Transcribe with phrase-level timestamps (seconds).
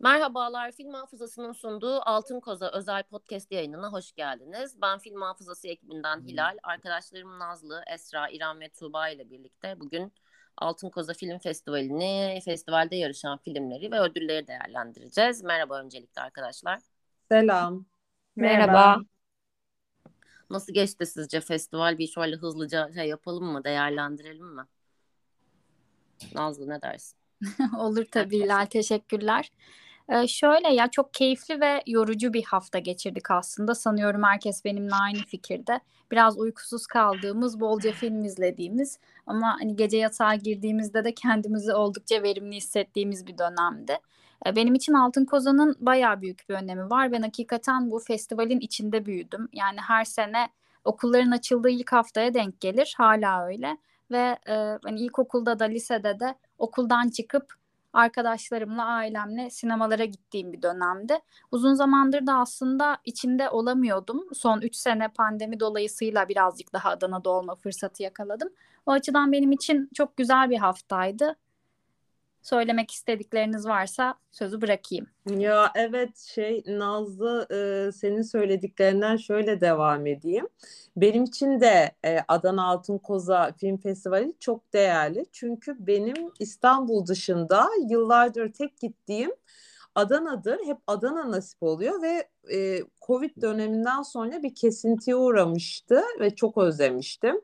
[0.00, 4.82] Merhabalar, Film Hafızası'nın sunduğu Altın Koza özel podcast yayınına hoş geldiniz.
[4.82, 10.12] Ben Film Hafızası ekibinden Hilal, arkadaşlarım Nazlı, Esra, İrem ve Tuğba ile birlikte bugün
[10.56, 15.42] Altın Koza Film Festivali'ni, festivalde yarışan filmleri ve ödülleri değerlendireceğiz.
[15.42, 16.80] Merhaba öncelikle arkadaşlar.
[17.28, 17.84] Selam.
[18.36, 19.00] Merhaba.
[20.50, 21.98] Nasıl geçti sizce festival?
[21.98, 24.62] Bir şöyle hızlıca şey yapalım mı, değerlendirelim mi?
[26.34, 27.18] Nazlı ne dersin?
[27.78, 29.50] Olur tabii Hilal, teşekkürler.
[30.10, 33.74] Ee, şöyle ya çok keyifli ve yorucu bir hafta geçirdik aslında.
[33.74, 35.80] Sanıyorum herkes benimle aynı fikirde.
[36.10, 42.56] Biraz uykusuz kaldığımız, bolca film izlediğimiz ama hani gece yatağa girdiğimizde de kendimizi oldukça verimli
[42.56, 43.98] hissettiğimiz bir dönemdi.
[44.46, 47.12] Ee, benim için Altın Kozan'ın bayağı büyük bir önemi var.
[47.12, 49.48] Ben hakikaten bu festivalin içinde büyüdüm.
[49.52, 50.48] Yani her sene
[50.84, 52.94] okulların açıldığı ilk haftaya denk gelir.
[52.96, 53.78] Hala öyle.
[54.10, 54.54] Ve e,
[54.84, 57.59] hani ilkokulda da lisede de okuldan çıkıp
[57.92, 61.18] arkadaşlarımla, ailemle sinemalara gittiğim bir dönemdi.
[61.50, 64.24] Uzun zamandır da aslında içinde olamıyordum.
[64.34, 68.48] Son 3 sene pandemi dolayısıyla birazcık daha Adana'da olma fırsatı yakaladım.
[68.86, 71.36] O açıdan benim için çok güzel bir haftaydı
[72.42, 75.06] söylemek istedikleriniz varsa sözü bırakayım.
[75.30, 80.48] Ya evet şey Nazlı e, senin söylediklerinden şöyle devam edeyim.
[80.96, 85.26] Benim için de e, Adana Altın Koza Film Festivali çok değerli.
[85.32, 89.30] Çünkü benim İstanbul dışında yıllardır tek gittiğim
[89.94, 90.58] Adana'dır.
[90.66, 97.40] Hep Adana nasip oluyor ve e, Covid döneminden sonra bir kesintiye uğramıştı ve çok özlemiştim.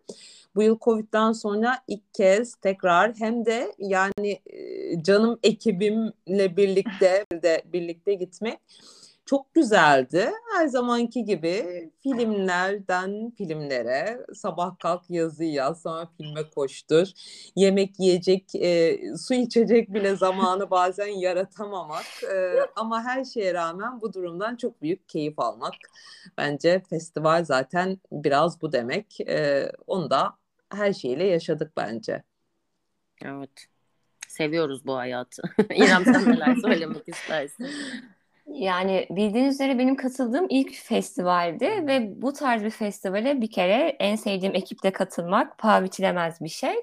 [0.55, 7.63] Bu yıl Covid'den sonra ilk kez tekrar hem de yani e, canım ekibimle birlikte de
[7.73, 8.59] birlikte gitmek
[9.27, 10.31] çok güzeldi.
[10.55, 17.09] Her zamanki gibi filmlerden filmlere sabah kalk yazı yaz sonra filme koştur.
[17.57, 22.23] Yemek yiyecek, e, su içecek bile zamanı bazen yaratamamak.
[22.33, 25.75] E, ama her şeye rağmen bu durumdan çok büyük keyif almak.
[26.39, 29.21] Bence festival zaten biraz bu demek.
[29.21, 30.37] E, onu da
[30.73, 32.23] her şeyle yaşadık bence.
[33.25, 33.67] Evet.
[34.29, 35.43] Seviyoruz bu hayatı.
[35.75, 37.69] İrem sen neler söylemek istersin?
[38.47, 44.17] Yani bildiğiniz üzere benim katıldığım ilk festivaldi ve bu tarz bir festivale bir kere en
[44.17, 46.75] sevdiğim ekiple katılmak paha biçilemez bir şey.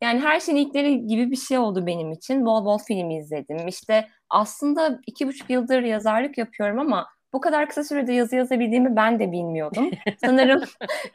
[0.00, 2.46] Yani her şeyin ilkleri gibi bir şey oldu benim için.
[2.46, 3.68] Bol bol film izledim.
[3.68, 9.18] İşte aslında iki buçuk yıldır yazarlık yapıyorum ama bu kadar kısa sürede yazı yazabildiğimi ben
[9.18, 9.90] de bilmiyordum.
[10.24, 10.62] Sanırım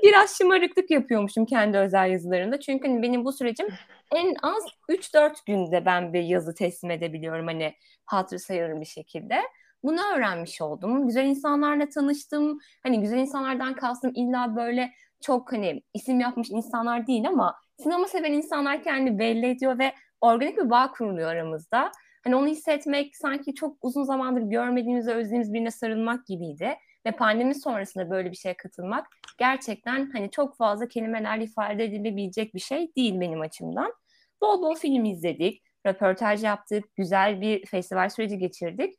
[0.03, 2.59] biraz şımarıklık yapıyormuşum kendi özel yazılarımda.
[2.59, 3.67] Çünkü benim bu sürecim
[4.15, 7.73] en az 3-4 günde ben bir yazı teslim edebiliyorum hani
[8.05, 9.41] hatır sayılır bir şekilde.
[9.85, 11.07] Bunu öğrenmiş oldum.
[11.07, 12.59] Güzel insanlarla tanıştım.
[12.83, 14.91] Hani güzel insanlardan kastım illa böyle
[15.21, 20.57] çok hani isim yapmış insanlar değil ama sinema seven insanlar kendini belli ediyor ve organik
[20.57, 21.91] bir bağ kuruluyor aramızda.
[22.23, 26.75] Hani onu hissetmek sanki çok uzun zamandır görmediğimiz özlediğimiz birine sarılmak gibiydi.
[27.05, 29.07] Ve pandemi sonrasında böyle bir şeye katılmak
[29.37, 33.93] gerçekten hani çok fazla kelimelerle ifade edilebilecek bir şey değil benim açımdan.
[34.41, 38.93] Bol bol film izledik, röportaj yaptık, güzel bir festival süreci geçirdik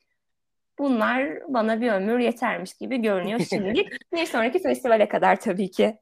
[0.79, 3.89] bunlar bana bir ömür yetermiş gibi görünüyor şimdilik.
[4.13, 5.99] bir sonraki festivale kadar tabii ki.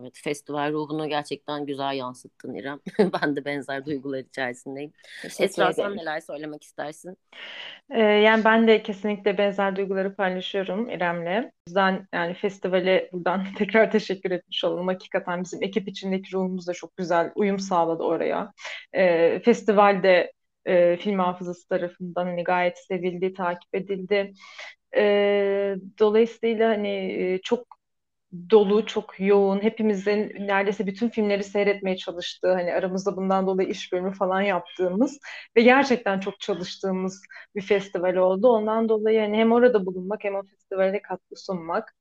[0.00, 2.80] Evet, festival ruhunu gerçekten güzel yansıttın İrem.
[3.22, 4.92] ben de benzer duygular içerisindeyim.
[5.40, 7.16] Esra sen neler söylemek istersin?
[7.90, 11.44] Ee, yani ben de kesinlikle benzer duyguları paylaşıyorum İrem'le.
[11.44, 14.88] O yüzden yani festivale buradan tekrar teşekkür etmiş olalım.
[14.88, 18.52] Hakikaten bizim ekip içindeki ruhumuz da çok güzel uyum sağladı oraya.
[18.92, 20.32] Ee, festivalde
[20.66, 24.32] e, film hafızası tarafından hani gayet sevildi, takip edildi.
[24.96, 26.88] E, dolayısıyla hani
[27.34, 27.66] e, çok
[28.50, 29.62] dolu, çok yoğun.
[29.62, 35.18] Hepimizin neredeyse bütün filmleri seyretmeye çalıştığı, hani aramızda bundan dolayı iş bölümü falan yaptığımız
[35.56, 37.22] ve gerçekten çok çalıştığımız
[37.56, 38.48] bir festival oldu.
[38.48, 41.94] Ondan dolayı hani hem orada bulunmak hem o festivale katkı sunmak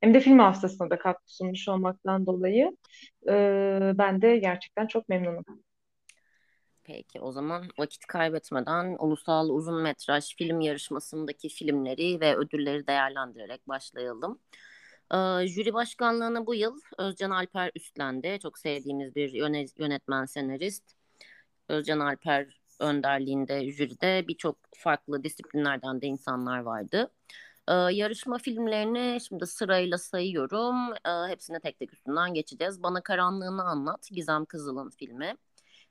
[0.00, 2.76] hem de film hafızasına da katkı sunmuş olmaktan dolayı
[3.28, 5.44] e, ben de gerçekten çok memnunum.
[6.90, 14.38] Peki o zaman vakit kaybetmeden ulusal uzun metraj film yarışmasındaki filmleri ve ödülleri değerlendirerek başlayalım.
[15.14, 18.38] Ee, jüri başkanlığını bu yıl Özcan Alper üstlendi.
[18.42, 19.32] Çok sevdiğimiz bir
[19.78, 20.84] yönetmen senarist.
[21.68, 27.10] Özcan Alper önderliğinde jüride birçok farklı disiplinlerden de insanlar vardı.
[27.68, 30.92] Ee, yarışma filmlerini şimdi sırayla sayıyorum.
[30.92, 32.82] Ee, hepsine tek tek üstünden geçeceğiz.
[32.82, 35.36] Bana Karanlığını Anlat, Gizem Kızıl'ın filmi.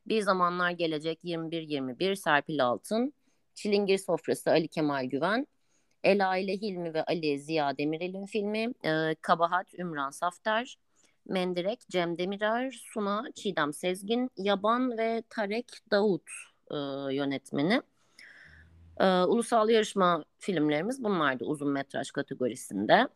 [0.09, 3.13] Bir Zamanlar Gelecek 21-21 Serpil Altın,
[3.53, 5.47] Çilingir Sofrası Ali Kemal Güven,
[6.03, 10.77] Ela ile Hilmi ve Ali Ziya Demirel'in filmi, e, Kabahat Ümran Safter,
[11.27, 16.31] Mendirek Cem Demirer, Suna Çiğdem Sezgin, Yaban ve Tarek Davut
[16.71, 16.75] e,
[17.13, 17.81] yönetmeni.
[18.99, 23.07] Ee, ulusal yarışma filmlerimiz bunlardı uzun metraj kategorisinde.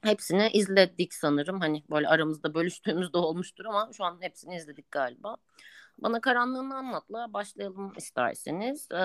[0.00, 1.60] Hepsini izledik sanırım.
[1.60, 5.36] Hani böyle aramızda bölüştüğümüz de olmuştur ama şu an hepsini izledik galiba.
[5.98, 8.88] Bana karanlığını anlatla başlayalım isterseniz.
[8.92, 8.96] Ee,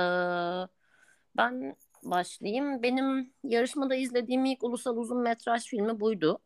[1.38, 2.84] ben başlayayım.
[2.84, 6.40] Benim yarışmada izlediğim ilk ulusal uzun metraj filmi buydu.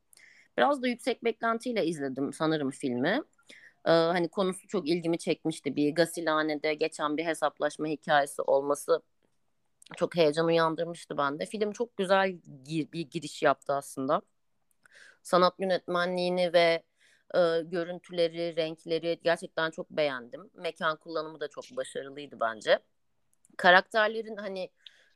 [0.57, 3.21] Biraz da yüksek beklentiyle izledim sanırım filmi.
[3.85, 5.75] Ee, hani konusu çok ilgimi çekmişti.
[5.75, 9.01] Bir gasilhanede geçen bir hesaplaşma hikayesi olması
[9.97, 11.45] çok heyecan uyandırmıştı bende.
[11.45, 12.31] Film çok güzel
[12.63, 14.21] gir, bir giriş yaptı aslında.
[15.23, 16.83] Sanat yönetmenliğini ve
[17.35, 20.49] e, görüntüleri, renkleri gerçekten çok beğendim.
[20.53, 22.79] Mekan kullanımı da çok başarılıydı bence.
[23.57, 24.69] Karakterlerin hani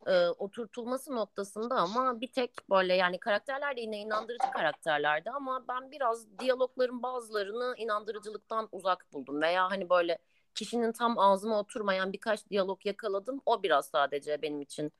[0.08, 5.92] e, oturtulması noktasında ama bir tek böyle yani karakterler de yine inandırıcı karakterlerdi ama ben
[5.92, 10.18] biraz diyalogların bazılarını inandırıcılıktan uzak buldum veya hani böyle
[10.56, 13.42] kişinin tam ağzıma oturmayan birkaç diyalog yakaladım.
[13.46, 14.92] O biraz sadece benim için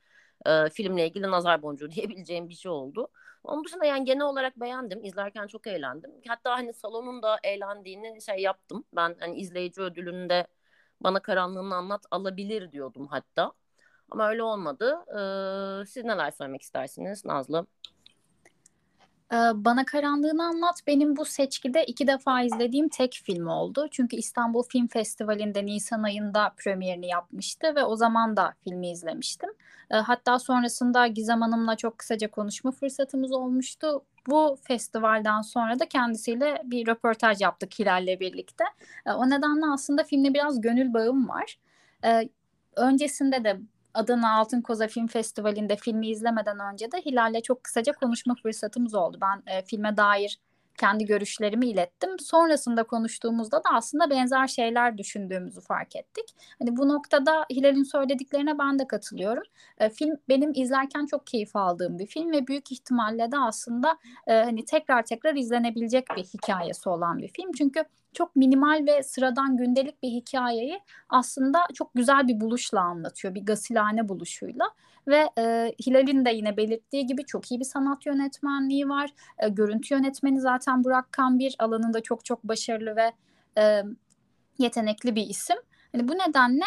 [0.46, 3.08] e, filmle ilgili nazar boncuğu diyebileceğim bir şey oldu.
[3.44, 5.04] Onun dışında yani genel olarak beğendim.
[5.04, 6.12] İzlerken çok eğlendim.
[6.28, 8.84] Hatta hani salonun da eğlendiğini şey yaptım.
[8.96, 10.48] Ben hani izleyici ödülünde
[11.02, 13.52] bana karanlığını anlat alabilir diyordum hatta.
[14.12, 14.98] Ama öyle olmadı.
[15.10, 17.66] Ee, siz neler söylemek istersiniz Nazlı?
[19.32, 23.88] Bana Karanlığını Anlat benim bu seçkide iki defa izlediğim tek film oldu.
[23.92, 29.50] Çünkü İstanbul Film Festivali'nde Nisan ayında premierini yapmıştı ve o zaman da filmi izlemiştim.
[29.90, 34.06] Hatta sonrasında Gizem Hanım'la çok kısaca konuşma fırsatımız olmuştu.
[34.28, 38.64] Bu festivalden sonra da kendisiyle bir röportaj yaptık Hilal'le birlikte.
[39.06, 41.60] O nedenle aslında filmle biraz gönül bağım var.
[42.76, 43.60] Öncesinde de
[43.94, 49.18] Adana Altın Koza Film Festivali'nde filmi izlemeden önce de Hilal'le çok kısaca konuşma fırsatımız oldu.
[49.22, 50.40] Ben e, filme dair
[50.80, 52.20] kendi görüşlerimi ilettim.
[52.20, 56.26] Sonrasında konuştuğumuzda da aslında benzer şeyler düşündüğümüzü fark ettik.
[56.60, 59.44] Hani bu noktada Hilal'in söylediklerine ben de katılıyorum.
[59.78, 63.98] E, film benim izlerken çok keyif aldığım bir film ve büyük ihtimalle de aslında
[64.28, 67.52] e, hani tekrar tekrar izlenebilecek bir hikayesi olan bir film.
[67.52, 67.84] Çünkü
[68.14, 70.80] çok minimal ve sıradan gündelik bir hikayeyi
[71.10, 73.36] aslında çok güzel bir buluşla anlatıyor.
[73.36, 74.66] Bir gasilhane buluşuyla
[75.08, 79.14] ve e, Hilal'in de yine belirttiği gibi çok iyi bir sanat yönetmenliği var.
[79.40, 83.12] E, görüntü yönetmeni zaten Burak Kambir alanında çok çok başarılı ve
[83.58, 83.84] e,
[84.58, 85.58] yetenekli bir isim.
[85.92, 86.66] Hani bu nedenle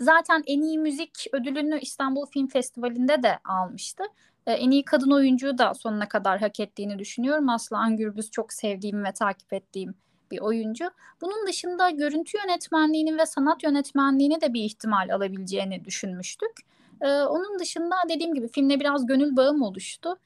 [0.00, 4.04] zaten en iyi müzik ödülünü İstanbul Film Festivali'nde de almıştı.
[4.46, 7.48] Ee, en iyi kadın oyuncuyu da sonuna kadar hak ettiğini düşünüyorum.
[7.48, 9.94] Aslan Gürbüz çok sevdiğim ve takip ettiğim
[10.30, 10.90] bir oyuncu.
[11.20, 16.52] Bunun dışında görüntü yönetmenliğini ve sanat yönetmenliğini de bir ihtimal alabileceğini düşünmüştük.
[17.00, 20.16] Ee, onun dışında dediğim gibi filmle biraz gönül bağım oluştu.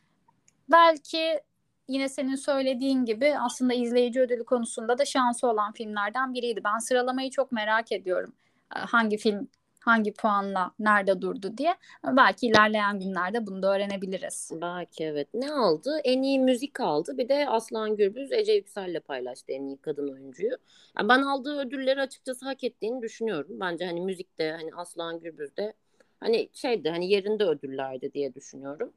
[0.71, 1.41] Belki
[1.89, 6.61] yine senin söylediğin gibi aslında izleyici ödülü konusunda da şansı olan filmlerden biriydi.
[6.65, 8.33] Ben sıralamayı çok merak ediyorum.
[8.77, 9.49] Ee, hangi film
[9.81, 11.75] hangi puanla nerede durdu diye.
[12.05, 14.51] Belki ilerleyen günlerde bunu da öğrenebiliriz.
[14.61, 15.29] Belki evet.
[15.35, 16.01] Ne aldı?
[16.05, 17.19] En iyi müzik aldı.
[17.19, 20.57] Bir de Aslan Gürbüz Ece Yüksel'le paylaştı en iyi kadın oyuncuyu.
[20.99, 23.61] Yani ben aldığı ödülleri açıkçası hak ettiğini düşünüyorum.
[23.61, 25.73] Bence hani müzikte hani Aslan Gürbüz'de
[26.21, 28.93] hani şeydi hani yerinde ödüllerdi diye düşünüyorum.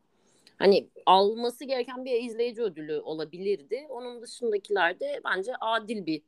[0.58, 3.86] Hani alması gereken bir izleyici ödülü olabilirdi.
[3.90, 6.22] Onun dışındakilerde bence adil bir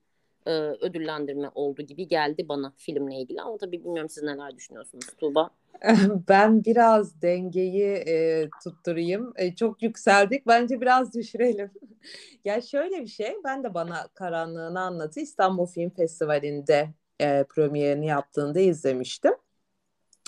[0.45, 5.49] e, ödüllendirme oldu gibi geldi bana filmle ilgili ama tabii bilmiyorum siz neler düşünüyorsunuz Tuğba.
[6.29, 9.33] Ben biraz dengeyi e, tutturayım.
[9.35, 10.47] E, çok yükseldik.
[10.47, 11.71] Bence biraz düşürelim.
[12.45, 13.35] ya şöyle bir şey.
[13.43, 16.89] Ben de bana karanlığını anlatı İstanbul Film Festivali'nde
[17.21, 19.33] e, premierini yaptığında izlemiştim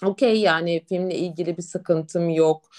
[0.04, 2.70] okey yani filmle ilgili bir sıkıntım yok.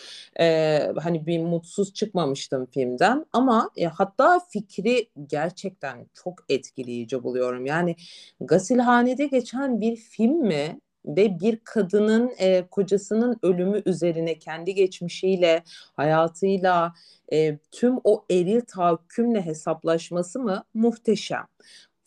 [0.41, 7.67] Ee, hani bir mutsuz çıkmamıştım filmden ama e, hatta fikri gerçekten çok etkileyici buluyorum.
[7.67, 7.97] Yani
[8.41, 15.63] Gasilhane'de geçen bir film mi ve bir kadının e, kocasının ölümü üzerine kendi geçmişiyle,
[15.97, 16.95] hayatıyla,
[17.33, 21.47] e, tüm o eril tahakkümle hesaplaşması mı muhteşem.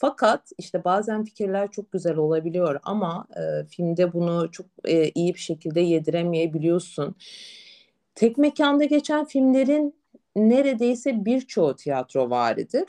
[0.01, 5.39] Fakat işte bazen fikirler çok güzel olabiliyor ama e, filmde bunu çok e, iyi bir
[5.39, 7.15] şekilde yediremeyebiliyorsun.
[8.15, 9.95] Tek mekanda geçen filmlerin
[10.35, 12.83] neredeyse birçoğu tiyatro varidir.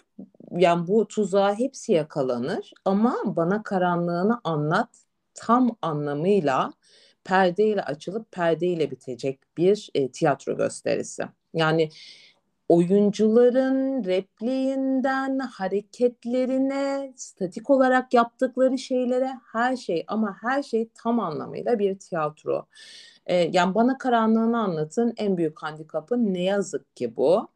[0.50, 4.88] Yani bu tuzağa hepsi yakalanır ama bana karanlığını anlat
[5.34, 6.72] tam anlamıyla
[7.24, 11.22] perdeyle açılıp perdeyle bitecek bir e, tiyatro gösterisi.
[11.54, 11.88] Yani
[12.72, 21.98] oyuncuların repliğinden hareketlerine, statik olarak yaptıkları şeylere her şey ama her şey tam anlamıyla bir
[21.98, 22.66] tiyatro.
[23.26, 27.48] Ee, yani bana karanlığını anlatın en büyük handikapı ne yazık ki bu.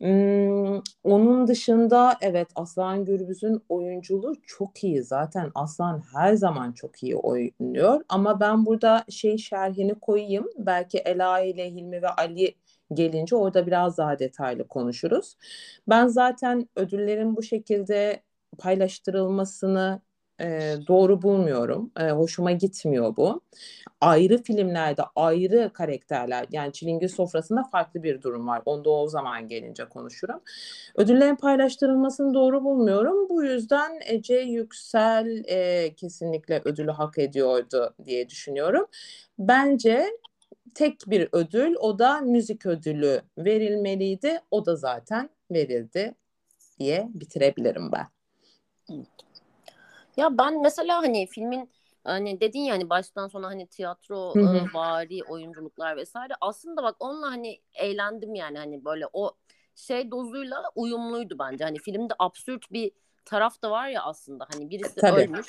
[0.00, 5.02] Hmm, onun dışında evet Aslan Gürbüz'ün oyunculuğu çok iyi.
[5.02, 8.04] Zaten Aslan her zaman çok iyi oynuyor.
[8.08, 10.46] Ama ben burada şey şerhini koyayım.
[10.58, 12.54] Belki Ela ile Hilmi ve Ali
[12.92, 15.36] gelince orada biraz daha detaylı konuşuruz.
[15.88, 18.22] Ben zaten ödüllerin bu şekilde
[18.58, 20.00] paylaştırılmasını
[20.40, 21.92] e, doğru bulmuyorum.
[22.00, 23.40] E, hoşuma gitmiyor bu.
[24.00, 28.62] Ayrı filmlerde ayrı karakterler yani Çilingir Sofrası'nda farklı bir durum var.
[28.66, 30.40] Onda o zaman gelince konuşurum.
[30.96, 33.28] Ödüllerin paylaştırılmasını doğru bulmuyorum.
[33.28, 38.86] Bu yüzden Ece Yüksel e, kesinlikle ödülü hak ediyordu diye düşünüyorum.
[39.38, 40.06] Bence
[40.76, 44.40] tek bir ödül o da müzik ödülü verilmeliydi.
[44.50, 46.14] O da zaten verildi
[46.78, 48.06] diye bitirebilirim ben.
[50.16, 51.70] Ya ben mesela hani filmin
[52.04, 54.74] hani dedin ya hani baştan sona hani tiyatro hı hı.
[54.74, 59.36] vari oyunculuklar vesaire aslında bak onunla hani eğlendim yani hani böyle o
[59.74, 61.64] şey dozuyla uyumluydu bence.
[61.64, 62.92] Hani filmde absürt bir
[63.24, 65.20] taraf da var ya aslında hani birisi Tabii.
[65.20, 65.46] ölmüş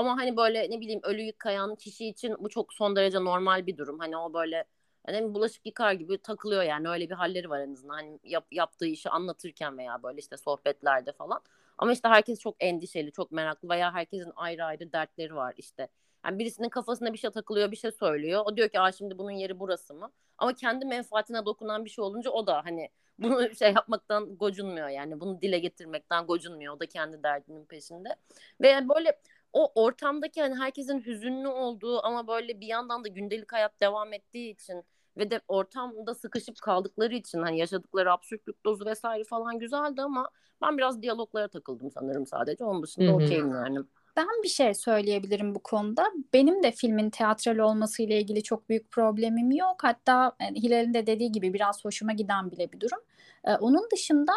[0.00, 3.76] ama hani böyle ne bileyim ölü yıkayan kişi için bu çok son derece normal bir
[3.76, 3.98] durum.
[3.98, 4.64] Hani o böyle
[5.08, 7.94] yani bulaşık yıkar gibi takılıyor yani öyle bir halleri var en azından.
[7.94, 11.40] Hani yap, yaptığı işi anlatırken veya böyle işte sohbetlerde falan.
[11.78, 15.88] Ama işte herkes çok endişeli, çok meraklı veya herkesin ayrı ayrı dertleri var işte.
[16.24, 18.42] Yani birisinin kafasına bir şey takılıyor, bir şey söylüyor.
[18.46, 22.04] O diyor ki, "Aa şimdi bunun yeri burası mı?" Ama kendi menfaatine dokunan bir şey
[22.04, 22.88] olunca o da hani
[23.18, 25.20] bunu şey yapmaktan gocunmuyor yani.
[25.20, 26.76] Bunu dile getirmekten gocunmuyor.
[26.76, 28.16] O da kendi derdinin peşinde.
[28.60, 29.18] Ve böyle
[29.52, 34.50] o ortamdaki hani herkesin hüzünlü olduğu ama böyle bir yandan da gündelik hayat devam ettiği
[34.52, 34.84] için
[35.16, 40.30] ve de ortamda sıkışıp kaldıkları için hani yaşadıkları absürtlük dozu vesaire falan güzeldi ama
[40.62, 42.64] ben biraz diyaloglara takıldım sanırım sadece.
[42.64, 43.78] Onun dışında okeyim yani.
[44.16, 46.04] Ben bir şey söyleyebilirim bu konuda.
[46.32, 49.76] Benim de filmin teatral olması ile ilgili çok büyük problemim yok.
[49.82, 52.98] Hatta yani Hilal'in de dediği gibi biraz hoşuma giden bile bir durum.
[53.44, 54.32] Ee, onun dışında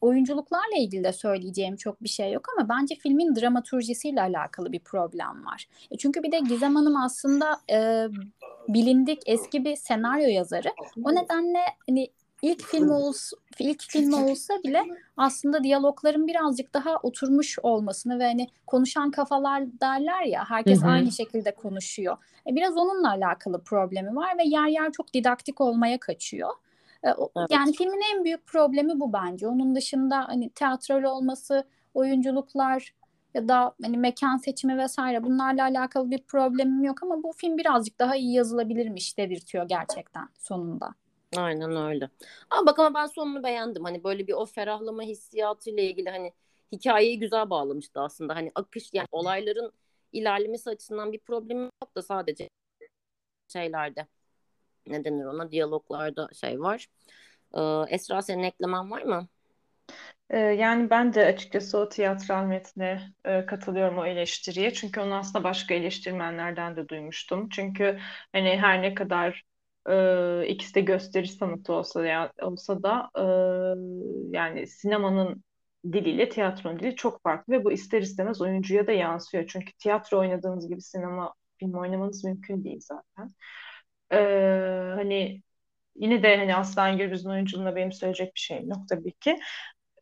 [0.00, 5.46] oyunculuklarla ilgili de söyleyeceğim çok bir şey yok ama bence filmin dramaturjisiyle alakalı bir problem
[5.46, 5.68] var.
[5.90, 8.06] E çünkü bir de Gizem Hanım aslında e,
[8.68, 10.68] bilindik eski bir senaryo yazarı.
[11.04, 12.08] O nedenle hani
[12.46, 14.82] ilk film olsa ilk film olsa bile
[15.16, 20.90] aslında diyalogların birazcık daha oturmuş olmasını ve hani konuşan kafalar derler ya herkes hı hı.
[20.90, 22.16] aynı şekilde konuşuyor.
[22.46, 26.50] E, biraz onunla alakalı problemi var ve yer yer çok didaktik olmaya kaçıyor.
[27.04, 27.50] E, evet.
[27.50, 29.48] Yani filmin en büyük problemi bu bence.
[29.48, 32.94] Onun dışında hani teatral olması, oyunculuklar
[33.34, 37.98] ya da hani mekan seçimi vesaire bunlarla alakalı bir problemim yok ama bu film birazcık
[37.98, 40.94] daha iyi yazılabilirmiş dedirtiyor gerçekten sonunda.
[41.36, 42.10] Aynen öyle.
[42.50, 43.84] Ama bak ama ben sonunu beğendim.
[43.84, 46.32] Hani böyle bir o ferahlama hissiyatı ile ilgili hani
[46.72, 48.34] hikayeyi güzel bağlamıştı aslında.
[48.36, 49.72] Hani akış yani olayların
[50.12, 52.48] ilerlemesi açısından bir problem yok da sadece
[53.48, 54.06] şeylerde
[54.86, 56.88] ne denir ona diyaloglarda şey var.
[57.54, 57.60] Ee,
[57.94, 59.28] Esra senin eklemen var mı?
[60.30, 64.72] Ee, yani ben de açıkçası o tiyatral metne e, katılıyorum o eleştiriye.
[64.72, 67.48] Çünkü onu aslında başka eleştirmenlerden de duymuştum.
[67.48, 67.98] Çünkü
[68.32, 69.44] hani her ne kadar
[69.88, 73.24] e, ikisi de gösteri sanatı olsa ya olsa da e,
[74.36, 75.44] yani sinemanın
[75.92, 79.44] diliyle tiyatronun dili çok farklı ve bu ister istemez oyuncuya da yansıyor.
[79.48, 83.34] Çünkü tiyatro oynadığınız gibi sinema film oynamanız mümkün değil zaten.
[84.12, 84.16] E,
[84.94, 85.42] hani
[85.96, 89.38] yine de hani Aslan Gürbüz'ün oyunculuğuna benim söyleyecek bir şeyim yok tabii ki.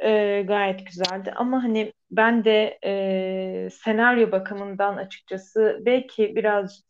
[0.00, 6.84] E, gayet güzeldi ama hani ben de e, senaryo bakımından açıkçası belki biraz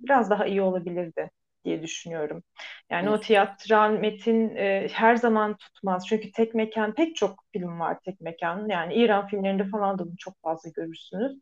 [0.00, 1.30] biraz daha iyi olabilirdi
[1.64, 2.42] diye düşünüyorum.
[2.90, 3.18] Yani evet.
[3.18, 6.06] o tiyatral metin e, her zaman tutmaz.
[6.06, 8.68] Çünkü tek mekan pek çok film var tek mekan.
[8.68, 11.38] Yani İran filmlerinde falan da bunu çok fazla görürsünüz.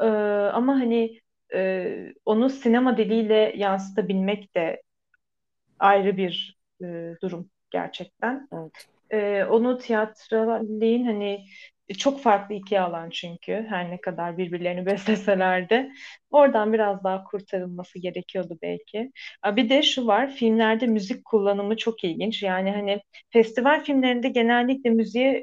[0.00, 0.06] E,
[0.52, 1.20] ama hani
[1.54, 4.82] e, onu sinema diliyle yansıtabilmek de
[5.78, 8.48] ayrı bir e, durum gerçekten.
[8.52, 8.88] Evet.
[9.10, 11.46] E, onu tiyatralliğin hani
[11.94, 15.92] çok farklı iki alan çünkü her ne kadar birbirlerini besleseler de
[16.30, 19.12] oradan biraz daha kurtarılması gerekiyordu belki.
[19.46, 23.00] Bir de şu var filmlerde müzik kullanımı çok ilginç yani hani
[23.30, 25.42] festival filmlerinde genellikle müziğe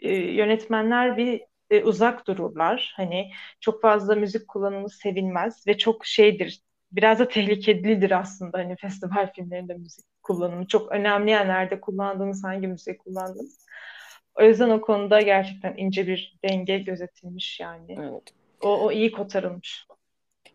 [0.00, 2.92] e, yönetmenler bir e, uzak dururlar.
[2.96, 6.62] Hani çok fazla müzik kullanımı sevilmez ve çok şeydir
[6.92, 10.66] biraz da tehlikelidir aslında hani festival filmlerinde müzik kullanımı.
[10.66, 13.66] Çok önemli yani nerede kullandığınız, hangi müziği kullandığınız.
[14.34, 17.96] O yüzden o konuda gerçekten ince bir denge gözetilmiş yani.
[17.98, 18.22] Evet.
[18.62, 19.86] O, o iyi kotarılmış.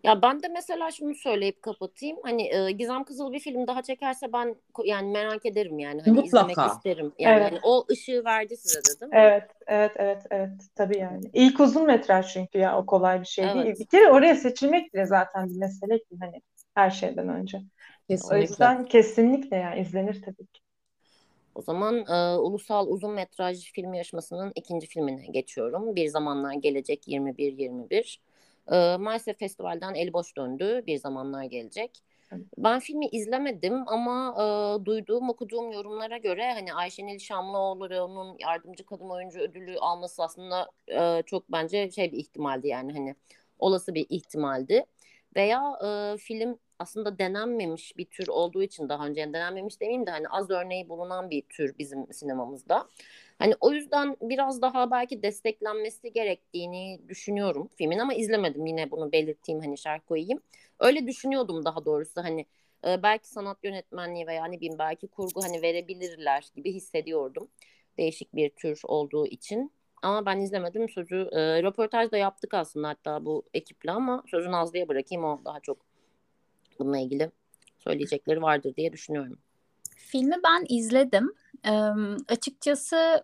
[0.04, 2.18] Ya ben de mesela şunu söyleyip kapatayım.
[2.24, 6.02] Hani e, Gizem Kızıl bir film daha çekerse ben yani merak ederim yani.
[6.02, 6.52] Hani Mutlaka.
[6.52, 7.14] izlemek isterim.
[7.20, 7.52] Yani evet.
[7.52, 9.18] hani o ışığı verdi size de değil mi?
[9.18, 10.52] Evet, evet, evet, evet.
[10.76, 11.30] Tabii yani.
[11.34, 13.66] İlk uzun metraj çünkü ya o kolay bir şey evet.
[13.66, 13.76] değil.
[13.80, 16.42] Bir kere oraya seçilmek bile zaten bir mesele ki hani
[16.76, 17.62] her şeyden önce.
[18.10, 18.36] Kesinlikle.
[18.36, 20.62] O yüzden kesinlikle yani izlenir tabii ki.
[21.58, 25.96] O zaman e, Ulusal Uzun Metraj Film Yarışması'nın ikinci filmine geçiyorum.
[25.96, 28.18] Bir Zamanlar Gelecek 21-21.
[28.72, 30.84] E, maalesef festivalden el boş döndü.
[30.88, 31.92] Bir Zamanlar Gelecek.
[32.58, 39.40] Ben filmi izlemedim ama e, duyduğum, okuduğum yorumlara göre hani Ayşenil Şamlıoğlu'nun yardımcı kadın oyuncu
[39.40, 43.16] ödülü alması aslında e, çok bence şey bir ihtimaldi yani hani
[43.60, 44.86] olası bir ihtimaldi.
[45.36, 50.12] Veya e, film aslında denenmemiş bir tür olduğu için daha önce yani denenmemiş demeyeyim de
[50.12, 52.88] hani az örneği bulunan bir tür bizim sinemamızda.
[53.40, 59.62] Hani o yüzden biraz daha belki desteklenmesi gerektiğini düşünüyorum filmin ama izlemedim yine bunu belirteyim
[59.62, 60.42] hani şarkı koyayım.
[60.80, 62.46] Öyle düşünüyordum daha doğrusu hani
[62.88, 67.48] e, belki sanat yönetmenliği veya ne bileyim belki kurgu hani verebilirler gibi hissediyordum.
[67.98, 69.72] Değişik bir tür olduğu için.
[70.02, 71.16] Ama ben izlemedim sözü.
[71.32, 75.87] E, röportaj da yaptık aslında hatta bu ekiple ama sözü Nazlı'ya bırakayım o daha çok
[76.80, 77.32] bununla ilgili
[77.78, 79.38] söyleyecekleri vardır diye düşünüyorum.
[79.96, 81.34] Filmi ben izledim.
[81.66, 81.72] Ee,
[82.28, 83.24] açıkçası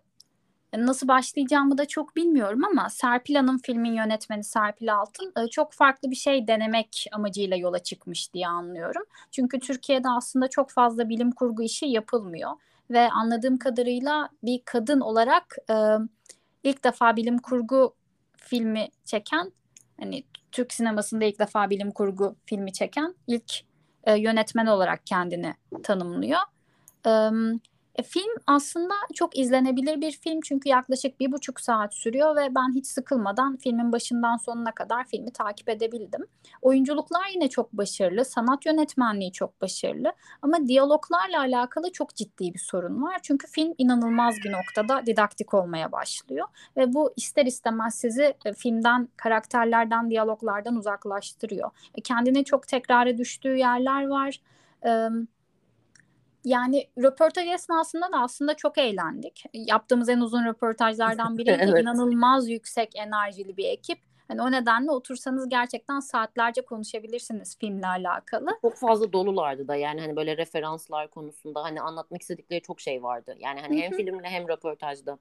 [0.77, 6.15] nasıl başlayacağımı da çok bilmiyorum ama Serpil Hanım filmin yönetmeni Serpil Altın çok farklı bir
[6.15, 9.03] şey denemek amacıyla yola çıkmış diye anlıyorum.
[9.31, 12.51] Çünkü Türkiye'de aslında çok fazla bilim kurgu işi yapılmıyor
[12.89, 15.75] ve anladığım kadarıyla bir kadın olarak e,
[16.63, 17.95] ilk defa bilim kurgu
[18.38, 19.51] filmi çeken
[20.00, 23.53] hani Türk sinemasında ilk defa bilim kurgu filmi çeken ilk
[24.03, 26.39] e, yönetmen olarak kendini tanımlıyor.
[27.05, 27.29] E,
[27.95, 32.73] e, film aslında çok izlenebilir bir film çünkü yaklaşık bir buçuk saat sürüyor ve ben
[32.75, 36.25] hiç sıkılmadan filmin başından sonuna kadar filmi takip edebildim.
[36.62, 43.03] Oyunculuklar yine çok başarılı, sanat yönetmenliği çok başarılı ama diyaloglarla alakalı çok ciddi bir sorun
[43.03, 43.19] var.
[43.23, 46.47] Çünkü film inanılmaz bir noktada didaktik olmaya başlıyor
[46.77, 51.71] ve bu ister istemez sizi e, filmden, karakterlerden, diyaloglardan uzaklaştırıyor.
[51.95, 54.39] E, kendine çok tekrara düştüğü yerler var.
[54.81, 55.12] Evet
[56.45, 59.43] yani röportaj esnasında da aslında çok eğlendik.
[59.53, 61.81] Yaptığımız en uzun röportajlardan biri evet.
[61.81, 64.00] inanılmaz yüksek enerjili bir ekip.
[64.27, 68.50] Hani o nedenle otursanız gerçekten saatlerce konuşabilirsiniz filmle alakalı.
[68.62, 73.35] Çok fazla dolulardı da yani hani böyle referanslar konusunda hani anlatmak istedikleri çok şey vardı.
[73.39, 75.17] Yani hani hem filmle hem röportajda.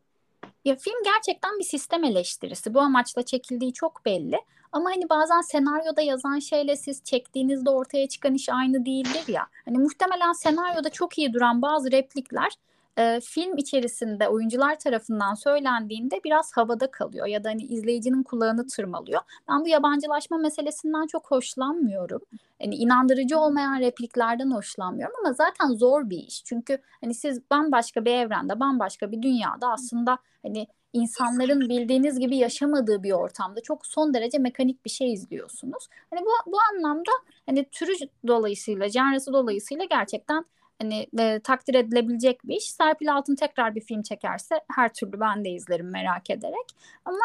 [0.65, 2.75] Ya film gerçekten bir sistem eleştirisi.
[2.75, 4.41] Bu amaçla çekildiği çok belli.
[4.73, 9.47] Ama hani bazen senaryoda yazan şeyle siz çektiğinizde ortaya çıkan iş aynı değildir ya.
[9.65, 12.53] Hani muhtemelen senaryoda çok iyi duran bazı replikler
[12.99, 19.21] e, film içerisinde oyuncular tarafından söylendiğinde biraz havada kalıyor ya da hani izleyicinin kulağını tırmalıyor.
[19.49, 22.21] Ben bu yabancılaşma meselesinden çok hoşlanmıyorum.
[22.63, 26.45] Hani inandırıcı olmayan repliklerden hoşlanmıyorum ama zaten zor bir iş.
[26.45, 33.03] Çünkü hani siz bambaşka bir evrende, bambaşka bir dünyada aslında hani insanların bildiğiniz gibi yaşamadığı
[33.03, 35.89] bir ortamda çok son derece mekanik bir şey izliyorsunuz.
[36.11, 37.11] Hani bu bu anlamda
[37.47, 37.93] hani türü
[38.27, 40.45] dolayısıyla, janrası dolayısıyla gerçekten
[40.83, 42.65] hani e, takdir edilebilecek bir iş.
[42.65, 46.67] Serpil Altın tekrar bir film çekerse her türlü ben de izlerim merak ederek.
[47.05, 47.25] Ama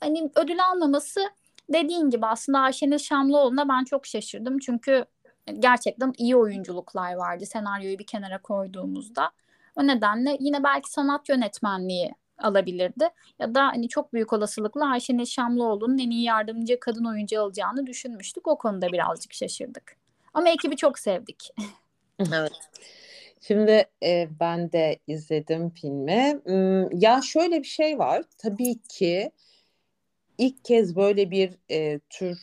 [0.00, 1.30] hani ödül almaması
[1.68, 4.58] dediğin gibi aslında Ayşenil Şamlıoğlu'na ben çok şaşırdım.
[4.58, 5.04] Çünkü
[5.58, 9.30] gerçekten iyi oyunculuklar vardı senaryoyu bir kenara koyduğumuzda.
[9.76, 13.08] O nedenle yine belki sanat yönetmenliği alabilirdi.
[13.38, 18.48] Ya da hani çok büyük olasılıkla Ayşenil Şamlıoğlu'nun en iyi yardımcı kadın oyuncu alacağını düşünmüştük.
[18.48, 19.96] O konuda birazcık şaşırdık.
[20.34, 21.50] Ama ekibi çok sevdik.
[22.34, 22.52] evet.
[23.40, 26.40] Şimdi e, ben de izledim filmi.
[26.92, 28.22] Ya şöyle bir şey var.
[28.38, 29.30] Tabii ki
[30.38, 32.38] ilk kez böyle bir e, tür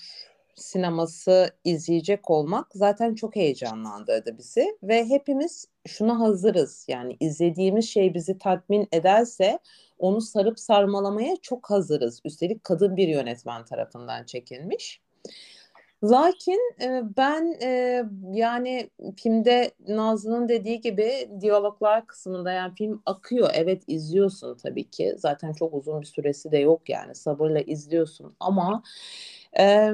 [0.55, 6.85] sineması izleyecek olmak zaten çok heyecanlandırdı bizi ve hepimiz şuna hazırız.
[6.87, 9.59] Yani izlediğimiz şey bizi tatmin ederse
[9.99, 12.21] onu sarıp sarmalamaya çok hazırız.
[12.25, 15.01] Üstelik kadın bir yönetmen tarafından çekilmiş.
[16.03, 23.49] Lakin e, ben e, yani filmde Nazlı'nın dediği gibi diyaloglar kısmında yani film akıyor.
[23.53, 25.13] Evet izliyorsun tabii ki.
[25.17, 28.83] Zaten çok uzun bir süresi de yok yani sabırla izliyorsun ama
[29.59, 29.91] e,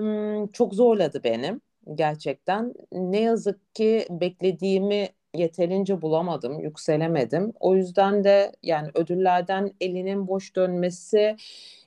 [0.54, 1.62] çok zorladı benim
[1.96, 2.74] gerçekten.
[2.92, 7.54] Ne yazık ki beklediğimi yeterince bulamadım, yükselemedim.
[7.60, 11.36] O yüzden de yani ödüllerden elinin boş dönmesi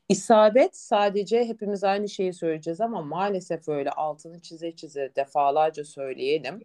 [0.08, 6.62] isabet sadece hepimiz aynı şeyi söyleyeceğiz ama maalesef öyle altını çize çize defalarca söyleyelim.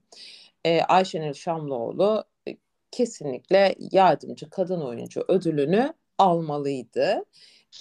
[0.66, 2.58] Ee, Ayşenil Şamlıoğlu e,
[2.92, 7.26] kesinlikle yardımcı kadın oyuncu ödülünü almalıydı.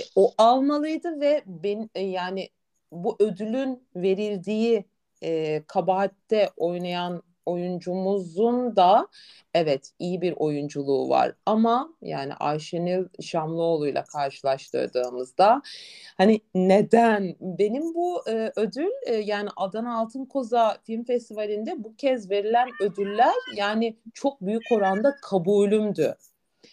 [0.00, 2.48] E, o almalıydı ve ben e, yani
[2.92, 4.84] bu ödülün verildiği
[5.22, 9.08] e, kabahatte oynayan oyuncumuzun da
[9.54, 15.62] evet iyi bir oyunculuğu var ama yani Ayşenil Şamlıoğlu ile karşılaştırdığımızda
[16.16, 22.30] hani neden benim bu e, ödül e, yani Adana Altın Koza Film Festivali'nde bu kez
[22.30, 26.16] verilen ödüller yani çok büyük oranda kabulümdü.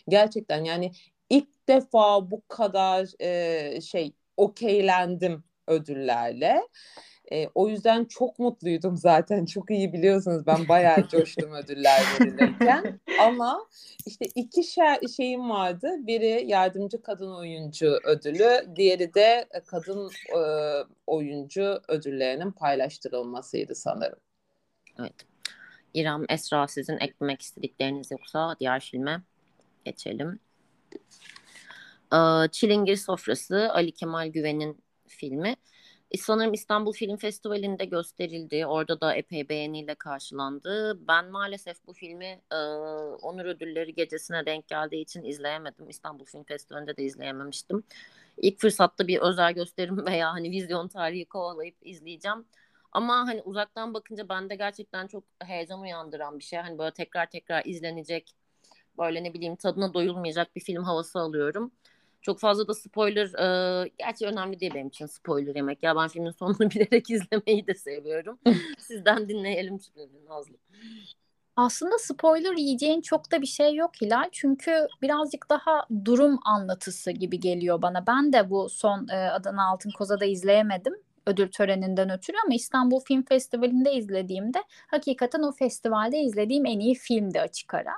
[0.07, 0.91] Gerçekten yani
[1.29, 6.61] ilk defa bu kadar e, şey okeylendim ödüllerle.
[7.31, 9.45] E, o yüzden çok mutluydum zaten.
[9.45, 12.99] Çok iyi biliyorsunuz ben bayağı coştum ödüller verilirken.
[13.19, 13.67] Ama
[14.05, 15.95] işte iki şey, şeyim vardı.
[15.99, 20.41] Biri yardımcı kadın oyuncu ödülü, diğeri de kadın e,
[21.07, 24.19] oyuncu ödüllerinin paylaştırılmasıydı sanırım.
[24.99, 25.15] Evet.
[25.93, 29.21] İrem, Esra sizin eklemek istedikleriniz yoksa diğer filme
[29.85, 30.39] geçelim.
[32.51, 35.55] Çilingir Sofrası Ali Kemal Güven'in filmi.
[36.11, 38.65] E, sanırım İstanbul Film Festivali'nde gösterildi.
[38.65, 40.99] Orada da epey beğeniyle karşılandı.
[41.07, 42.55] Ben maalesef bu filmi e,
[43.21, 45.89] Onur Ödülleri gecesine denk geldiği için izleyemedim.
[45.89, 47.83] İstanbul Film Festivali'nde de izleyememiştim.
[48.37, 52.45] İlk fırsatta bir özel gösterim veya hani vizyon tarihi kovalayıp izleyeceğim.
[52.91, 56.59] Ama hani uzaktan bakınca bende gerçekten çok heyecan uyandıran bir şey.
[56.59, 58.35] Hani böyle tekrar tekrar izlenecek,
[58.97, 61.71] böyle ne bileyim tadına doyulmayacak bir film havası alıyorum.
[62.21, 63.27] Çok fazla da spoiler,
[63.85, 65.83] e, gerçi önemli değil benim için spoiler yemek.
[65.83, 68.39] Ya ben filmin sonunu bilerek izlemeyi de seviyorum.
[68.77, 70.53] Sizden dinleyelim şimdi Nazlı.
[71.55, 74.29] Aslında spoiler yiyeceğin çok da bir şey yok Hilal.
[74.31, 78.07] Çünkü birazcık daha durum anlatısı gibi geliyor bana.
[78.07, 80.95] Ben de bu son e, Adana Altın Koza'da izleyemedim
[81.29, 87.41] ödül töreninden ötürü ama İstanbul Film Festivali'nde izlediğimde hakikaten o festivalde izlediğim en iyi filmdi
[87.41, 87.93] açık ara.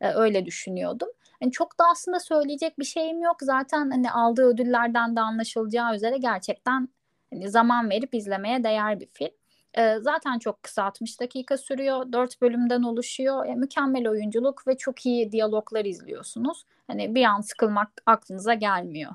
[0.00, 1.08] Ee, öyle düşünüyordum.
[1.42, 3.36] Yani çok da aslında söyleyecek bir şeyim yok.
[3.42, 6.88] Zaten hani aldığı ödüllerden de anlaşılacağı üzere gerçekten
[7.30, 9.30] hani zaman verip izlemeye değer bir film.
[9.78, 12.12] Ee, zaten çok kısa 60 dakika sürüyor.
[12.12, 13.46] 4 bölümden oluşuyor.
[13.46, 16.64] E, mükemmel oyunculuk ve çok iyi diyaloglar izliyorsunuz.
[16.86, 19.12] Hani bir an sıkılmak aklınıza gelmiyor.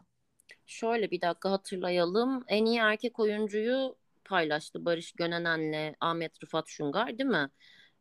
[0.65, 2.43] Şöyle bir dakika hatırlayalım.
[2.47, 7.49] En iyi erkek oyuncuyu paylaştı Barış Gönenen'le Ahmet Rıfat Şungar değil mi?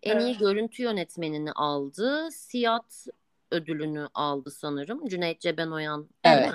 [0.02, 2.28] En iyi görüntü yönetmenini aldı.
[2.30, 3.06] Siyat
[3.50, 5.09] ödülünü aldı sanırım.
[5.09, 6.09] Cüneyt Cebenoyan.
[6.24, 6.54] Evet.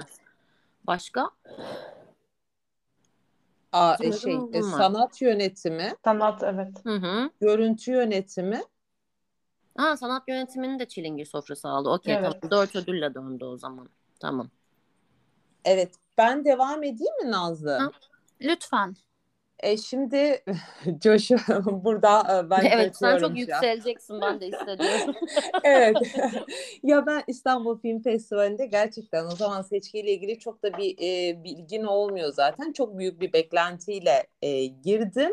[0.83, 1.31] Başka?
[3.71, 5.95] Aa, e, şey, e, sanat yönetimi.
[6.03, 6.85] Sanat evet.
[6.85, 7.29] Hı hı.
[7.41, 8.61] Görüntü yönetimi.
[9.77, 11.89] Ha, sanat yönetimini de Çilingir sofrası aldı.
[11.89, 12.23] Okey evet.
[12.23, 12.51] tamam.
[12.51, 13.89] Dört ödülle döndü o zaman.
[14.19, 14.49] Tamam.
[15.65, 15.95] Evet.
[16.17, 17.77] Ben devam edeyim mi Nazlı?
[17.77, 17.91] Ha,
[18.41, 18.95] lütfen.
[19.61, 20.43] E şimdi
[21.03, 21.31] Josh
[21.65, 25.15] burada e, ben Evet sen çok yükseleceksin ben de hissediyorum.
[25.63, 25.95] evet.
[26.83, 31.83] ya ben İstanbul Film Festivali'nde gerçekten o zaman seçkiyle ilgili çok da bir e, bilgin
[31.83, 32.71] olmuyor zaten.
[32.71, 35.31] Çok büyük bir beklentiyle e, girdim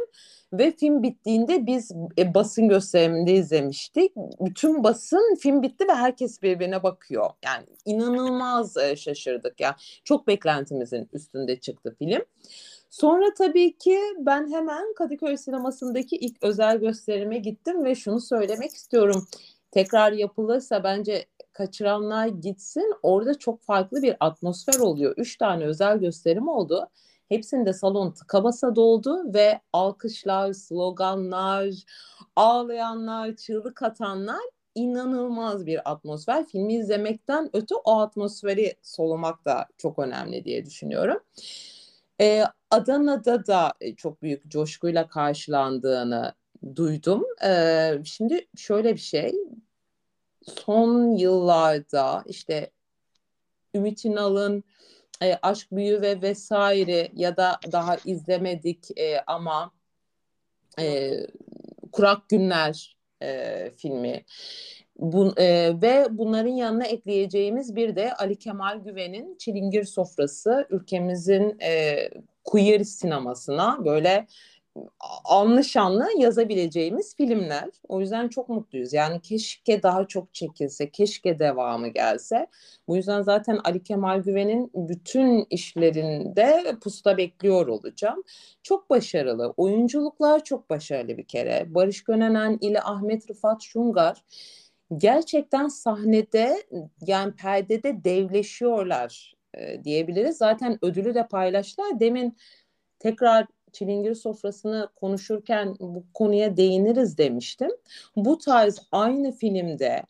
[0.53, 4.13] ve film bittiğinde biz e, basın gösteriminde izlemiştik.
[4.41, 7.31] Bütün basın film bitti ve herkes birbirine bakıyor.
[7.45, 9.77] Yani inanılmaz e, şaşırdık ya.
[10.05, 12.23] Çok beklentimizin üstünde çıktı film.
[12.91, 19.27] Sonra tabii ki ben hemen Kadıköy sinemasındaki ilk özel gösterime gittim ve şunu söylemek istiyorum.
[19.71, 22.95] Tekrar yapılırsa bence kaçıranlar gitsin.
[23.03, 25.15] Orada çok farklı bir atmosfer oluyor.
[25.17, 26.89] Üç tane özel gösterim oldu.
[27.29, 31.67] Hepsinde salon tıka basa doldu ve alkışlar, sloganlar,
[32.37, 34.41] ağlayanlar, çığlık atanlar
[34.75, 36.47] inanılmaz bir atmosfer.
[36.47, 41.19] Filmi izlemekten öte o atmosferi solumak da çok önemli diye düşünüyorum.
[42.21, 46.35] Ee, Adana'da da e, çok büyük coşkuyla karşılandığını
[46.77, 47.25] duydum.
[48.05, 49.33] Şimdi şöyle bir şey,
[50.43, 52.71] son yıllarda işte
[53.75, 54.65] Ümit İnal'ın
[55.23, 59.73] e, Aşk Büyü ve vesaire ya da daha izlemedik e, ama
[60.79, 61.13] e,
[61.93, 64.25] Kurak Günler e, filmi
[64.99, 71.97] bu, e, ve bunların yanına ekleyeceğimiz bir de Ali Kemal Güven'in Çilingir Sofrası ülkemizin e,
[72.45, 74.27] queer sinemasına böyle
[75.25, 77.69] anlı şanlı yazabileceğimiz filmler.
[77.89, 78.93] O yüzden çok mutluyuz.
[78.93, 82.47] Yani keşke daha çok çekilse, keşke devamı gelse.
[82.89, 88.23] Bu yüzden zaten Ali Kemal Güven'in bütün işlerinde pusta bekliyor olacağım.
[88.63, 89.55] Çok başarılı.
[89.57, 91.67] Oyunculuklar çok başarılı bir kere.
[91.75, 94.23] Barış Gönenen ile Ahmet Rıfat Şungar
[94.97, 96.63] gerçekten sahnede
[97.07, 100.37] yani perdede devleşiyorlar e, diyebiliriz.
[100.37, 102.01] Zaten ödülü de paylaştılar.
[102.01, 102.37] Demin
[102.99, 107.71] tekrar çilingir sofrasını konuşurken bu konuya değiniriz demiştim.
[108.17, 110.03] Bu tarz aynı filmde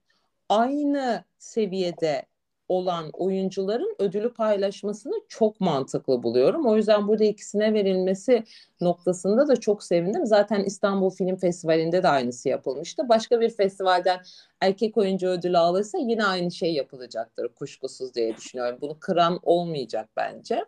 [0.48, 2.26] aynı seviyede
[2.68, 6.66] olan oyuncuların ödülü paylaşmasını çok mantıklı buluyorum.
[6.66, 8.44] O yüzden burada ikisine verilmesi
[8.80, 10.26] noktasında da çok sevindim.
[10.26, 13.08] Zaten İstanbul Film Festivali'nde de aynısı yapılmıştı.
[13.08, 14.20] Başka bir festivalden
[14.60, 18.78] erkek oyuncu ödülü alırsa yine aynı şey yapılacaktır kuşkusuz diye düşünüyorum.
[18.80, 20.64] Bunu kıran olmayacak bence.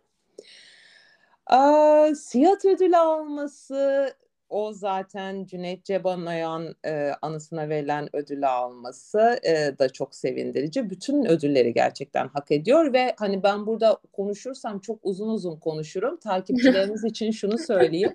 [1.46, 4.10] Aa, Siyat ödülü alması
[4.50, 10.90] o zaten Cüneyt Cebanay'ın e, anısına verilen ödülü alması e, da çok sevindirici.
[10.90, 16.16] Bütün ödülleri gerçekten hak ediyor ve hani ben burada konuşursam çok uzun uzun konuşurum.
[16.16, 18.14] Takipçilerimiz için şunu söyleyeyim.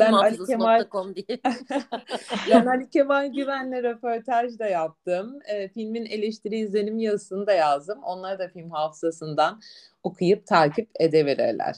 [0.00, 0.84] ben Ali Kemal
[2.50, 5.38] ben Ali Kemal Güven'le röportaj da yaptım.
[5.46, 8.02] E, filmin eleştiri izlenim yazısını da yazdım.
[8.02, 9.60] Onları da film hafızasından
[10.02, 11.76] okuyup takip edebilirler.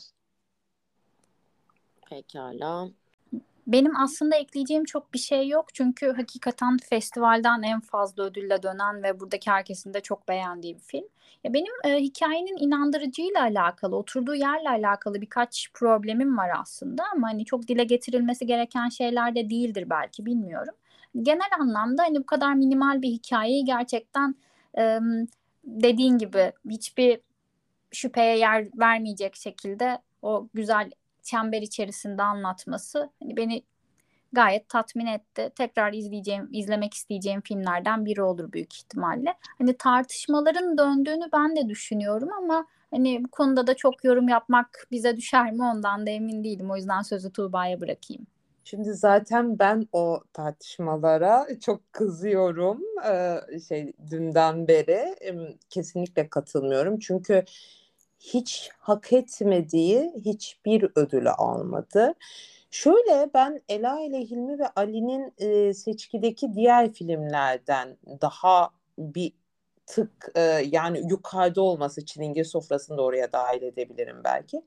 [2.11, 3.02] Pekala.
[3.67, 5.75] Benim aslında ekleyeceğim çok bir şey yok.
[5.75, 11.05] Çünkü hakikaten festivalden en fazla ödülle dönen ve buradaki herkesin de çok beğendiği bir film.
[11.45, 17.45] Ya benim e, hikayenin inandırıcıyla alakalı, oturduğu yerle alakalı birkaç problemim var aslında ama hani
[17.45, 20.75] çok dile getirilmesi gereken şeyler de değildir belki bilmiyorum.
[21.23, 24.35] Genel anlamda hani bu kadar minimal bir hikayeyi gerçekten
[24.79, 24.99] e,
[25.65, 27.21] dediğin gibi hiçbir
[27.93, 30.91] şüpheye yer vermeyecek şekilde o güzel
[31.23, 33.63] çember içerisinde anlatması hani beni
[34.33, 35.51] gayet tatmin etti.
[35.57, 39.35] Tekrar izleyeceğim, izlemek isteyeceğim filmlerden biri olur büyük ihtimalle.
[39.59, 45.17] Hani tartışmaların döndüğünü ben de düşünüyorum ama hani bu konuda da çok yorum yapmak bize
[45.17, 46.71] düşer mi ondan da emin değilim.
[46.71, 48.27] O yüzden sözü Tuğba'ya bırakayım.
[48.65, 52.81] Şimdi zaten ben o tartışmalara çok kızıyorum.
[53.07, 55.17] Ee, şey dünden beri
[55.71, 56.99] kesinlikle katılmıyorum.
[56.99, 57.45] Çünkü
[58.23, 62.15] hiç hak etmediği hiçbir ödülü almadı.
[62.71, 69.33] Şöyle ben Ela ile Hilmi ve Ali'nin e, seçkideki diğer filmlerden daha bir
[69.87, 74.63] tık e, yani yukarıda olması çilingir sofrasını da oraya dahil edebilirim belki.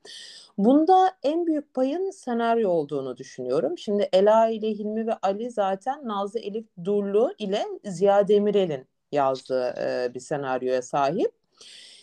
[0.58, 3.78] Bunda en büyük payın senaryo olduğunu düşünüyorum.
[3.78, 10.14] Şimdi Ela ile Hilmi ve Ali zaten Nazlı Elif Durlu ile Ziya Demirel'in yazdığı e,
[10.14, 11.32] bir senaryoya sahip.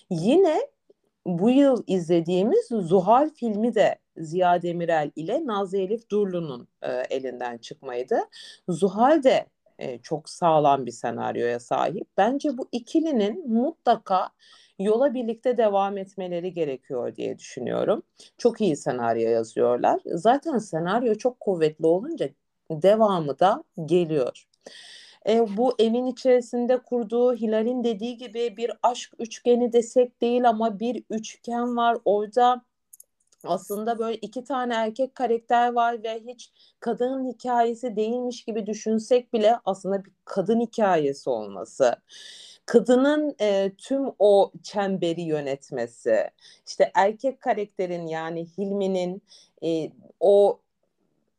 [0.10, 0.73] Yine
[1.26, 8.20] bu yıl izlediğimiz Zuhal filmi de Ziya Demirel ile Nazlı Elif Durlu'nun e, elinden çıkmaydı.
[8.70, 9.46] Zuhal de
[9.80, 12.08] e, çok sağlam bir senaryoya sahip.
[12.18, 14.30] Bence bu ikilinin mutlaka
[14.80, 18.04] yola birlikte devam etmeleri gerekiyor diye düşünüyorum.
[18.38, 20.02] Çok iyi senaryo yazıyorlar.
[20.06, 22.30] Zaten senaryo çok kuvvetli olunca
[22.72, 24.46] devamı da geliyor.
[25.30, 31.04] E, bu evin içerisinde kurduğu Hilal'in dediği gibi bir aşk üçgeni desek değil ama bir
[31.10, 31.98] üçgen var.
[32.06, 32.62] Orada
[33.44, 39.60] aslında böyle iki tane erkek karakter var ve hiç kadının hikayesi değilmiş gibi düşünsek bile
[39.66, 41.96] aslında bir kadın hikayesi olması
[42.66, 46.30] kadının e, tüm o çemberi yönetmesi,
[46.68, 49.22] işte erkek karakterin yani Hilmi'nin
[49.64, 50.60] e, o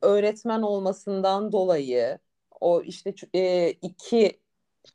[0.03, 2.19] öğretmen olmasından dolayı
[2.65, 4.39] o işte e, iki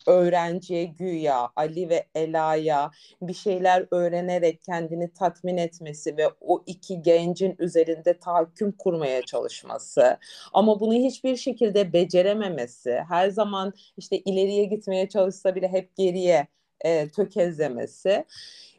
[0.08, 7.56] öğrenciye güya Ali ve Ela'ya bir şeyler öğrenerek kendini tatmin etmesi ve o iki gencin
[7.60, 10.18] üzerinde tahakküm kurmaya çalışması
[10.54, 16.48] ama bunu hiçbir şekilde becerememesi her zaman işte ileriye gitmeye çalışsa bile hep geriye
[16.86, 18.26] e, tökezlemesi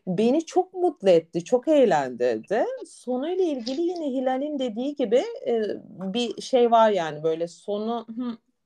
[0.07, 2.64] beni çok mutlu etti, çok eğlendirdi.
[2.87, 5.62] Sonuyla ilgili yine Hilal'in dediği gibi e,
[6.12, 8.07] bir şey var yani böyle sonu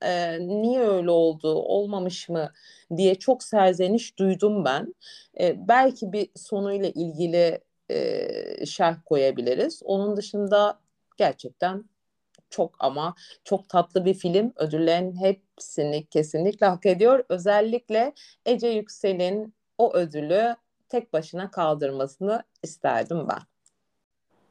[0.02, 2.52] e, niye öyle oldu, olmamış mı
[2.96, 4.94] diye çok serzeniş duydum ben.
[5.40, 9.83] E, belki bir sonuyla ilgili e, şerh koyabiliriz.
[9.85, 10.80] Onun dışında
[11.16, 11.85] gerçekten
[12.50, 14.52] çok ama çok tatlı bir film.
[14.57, 17.24] Ödüllerin hepsini kesinlikle hak ediyor.
[17.28, 18.12] Özellikle
[18.46, 20.57] Ece Yüksel'in o ödülü
[20.88, 23.54] tek başına kaldırmasını isterdim ben.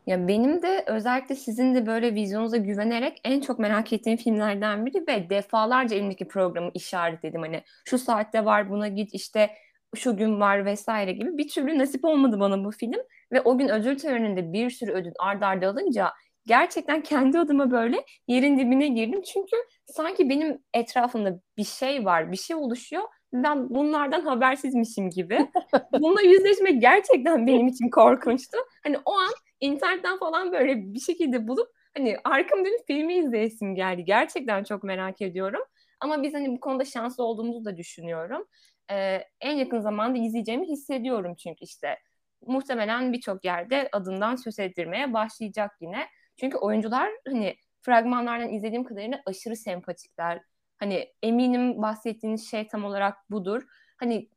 [0.07, 5.07] Ya benim de özellikle sizin de böyle vizyonunuza güvenerek en çok merak ettiğim filmlerden biri
[5.07, 7.41] ve defalarca elimdeki programı işaretledim.
[7.41, 9.49] Hani şu saatte var buna git işte
[9.95, 13.01] şu gün var vesaire gibi bir türlü nasip olmadı bana bu film.
[13.31, 16.11] Ve o gün ödül töreninde bir sürü ödül ard arda alınca
[16.47, 19.21] gerçekten kendi adıma böyle yerin dibine girdim.
[19.21, 23.03] Çünkü sanki benim etrafımda bir şey var, bir şey oluşuyor.
[23.33, 25.47] Ben bunlardan habersizmişim gibi.
[25.93, 28.57] Bununla yüzleşmek gerçekten benim için korkunçtu.
[28.83, 29.31] Hani o an
[29.63, 34.05] internetten falan böyle bir şekilde bulup hani arkam dönüp filmi izleyesim geldi.
[34.05, 35.61] Gerçekten çok merak ediyorum.
[35.99, 38.47] Ama biz hani bu konuda şanslı olduğumuzu da düşünüyorum.
[38.91, 41.99] Ee, en yakın zamanda izleyeceğimi hissediyorum çünkü işte
[42.45, 46.07] muhtemelen birçok yerde adından söz ettirmeye başlayacak yine.
[46.39, 50.41] Çünkü oyuncular hani fragmanlardan izlediğim kadarıyla aşırı sempatikler.
[50.77, 53.63] Hani eminim bahsettiğiniz şey tam olarak budur.
[53.97, 54.29] Hani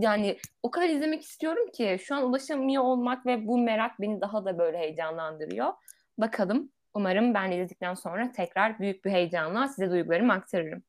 [0.00, 4.44] yani o kadar izlemek istiyorum ki şu an ulaşamıyor olmak ve bu merak beni daha
[4.44, 5.72] da böyle heyecanlandırıyor.
[6.18, 6.72] Bakalım.
[6.94, 10.82] Umarım ben izledikten sonra tekrar büyük bir heyecanla size duygularımı aktarırım.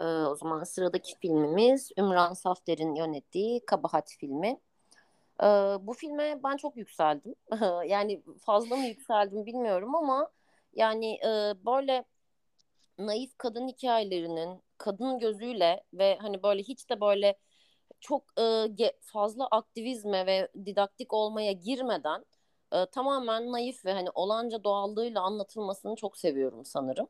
[0.00, 4.60] Ee, o zaman sıradaki filmimiz Ümran Safter'in yönettiği Kabahat filmi.
[5.42, 5.46] Ee,
[5.80, 7.34] bu filme ben çok yükseldim.
[7.86, 10.30] yani fazla mı yükseldim bilmiyorum ama
[10.74, 12.04] Yani e, böyle
[12.98, 17.38] naif kadın hikayelerinin kadın gözüyle ve hani böyle hiç de böyle
[18.00, 18.24] çok
[18.80, 22.24] e, fazla aktivizme ve didaktik olmaya girmeden
[22.72, 27.08] e, tamamen naif ve hani olanca doğallığıyla anlatılmasını çok seviyorum sanırım.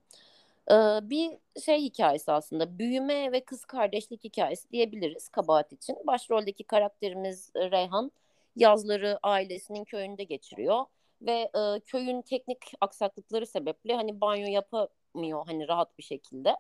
[0.71, 0.75] E,
[1.11, 5.97] bir şey hikayesi aslında büyüme ve kız kardeşlik hikayesi diyebiliriz kabahat için.
[6.07, 8.13] Başroldeki karakterimiz Reyhan
[8.57, 10.85] yazları ailesinin köyünde geçiriyor
[11.23, 16.57] ve e, köyün teknik aksaklıkları sebeple hani banyo yapamıyor hani rahat bir şekilde.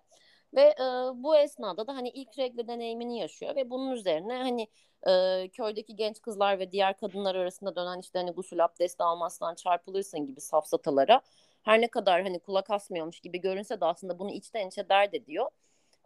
[0.54, 4.68] Ve e, bu esnada da hani ilk regle deneyimini yaşıyor ve bunun üzerine hani
[5.08, 10.26] e, köydeki genç kızlar ve diğer kadınlar arasında dönen işte hani gusül abdesti almazsan çarpılırsın
[10.26, 11.20] gibi safsatalara
[11.62, 15.50] her ne kadar hani kulak asmıyormuş gibi görünse de aslında bunu içten içe dert ediyor.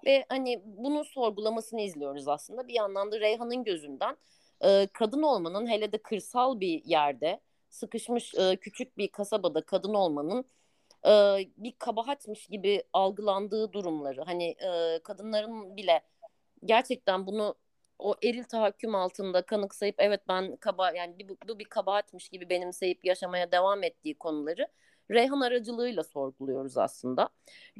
[0.06, 2.68] Ve hani bunu sorgulamasını izliyoruz aslında.
[2.68, 4.16] Bir yandan da Reyhan'ın gözünden
[4.64, 10.44] e, kadın olmanın hele de kırsal bir yerde sıkışmış e, küçük bir kasabada kadın olmanın
[11.06, 11.10] e,
[11.56, 16.02] bir kabahatmiş gibi algılandığı durumları hani e, kadınların bile
[16.64, 17.54] gerçekten bunu
[17.98, 23.04] o eril tahakküm altında kanıksayıp evet ben kaba yani bu, bu bir kabahatmiş gibi benimseyip
[23.04, 24.68] yaşamaya devam ettiği konuları
[25.10, 27.28] Reyhan aracılığıyla sorguluyoruz aslında.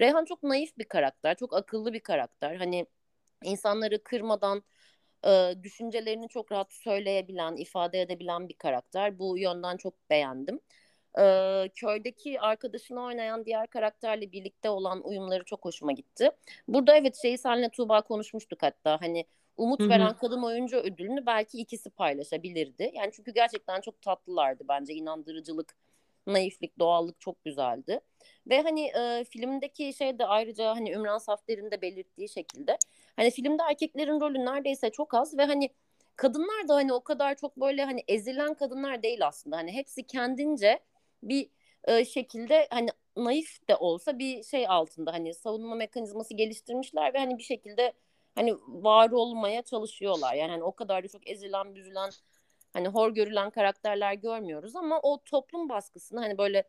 [0.00, 2.56] Reyhan çok naif bir karakter, çok akıllı bir karakter.
[2.56, 2.86] Hani
[3.44, 4.62] insanları kırmadan
[5.26, 9.18] e, düşüncelerini çok rahat söyleyebilen, ifade edebilen bir karakter.
[9.18, 10.60] Bu yönden çok beğendim.
[11.18, 16.30] E, köydeki arkadaşını oynayan diğer karakterle birlikte olan uyumları çok hoşuma gitti.
[16.68, 19.24] Burada evet şeyi senle Tuğba konuşmuştuk hatta hani
[19.56, 19.88] umut Hı-hı.
[19.88, 22.90] veren kadın oyuncu ödülünü belki ikisi paylaşabilirdi.
[22.94, 25.74] Yani çünkü gerçekten çok tatlılardı bence inandırıcılık,
[26.26, 28.00] naiflik, doğallık çok güzeldi.
[28.46, 32.78] Ve hani e, filmdeki şey de ayrıca hani Ümran Safder'in de belirttiği şekilde
[33.16, 35.70] hani filmde erkeklerin rolü neredeyse çok az ve hani
[36.16, 39.56] kadınlar da hani o kadar çok böyle hani ezilen kadınlar değil aslında.
[39.56, 40.80] Hani hepsi kendince
[41.22, 41.50] bir
[41.84, 47.38] e, şekilde hani naif de olsa bir şey altında hani savunma mekanizması geliştirmişler ve hani
[47.38, 47.92] bir şekilde
[48.34, 50.34] hani var olmaya çalışıyorlar.
[50.34, 52.10] Yani hani o kadar da çok ezilen, büzülen
[52.72, 56.64] hani hor görülen karakterler görmüyoruz ama o toplum baskısını hani böyle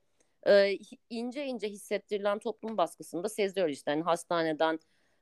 [0.47, 0.77] e,
[1.09, 3.91] ince ince hissettirilen toplum baskısını da seziyoruz işte.
[3.91, 4.79] Hani hastaneden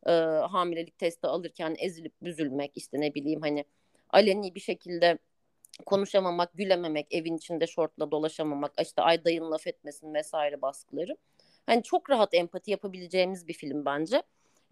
[0.08, 0.12] e,
[0.52, 3.66] hamilelik testi alırken ezilip büzülmek işte ne bileyim hani
[4.10, 5.18] aleni bir şekilde
[5.86, 11.18] konuşamamak, gülememek, evin içinde şortla dolaşamamak, işte ay dayın laf etmesin vesaire baskıları.
[11.66, 14.24] Hani çok rahat empati yapabileceğimiz bir film bence.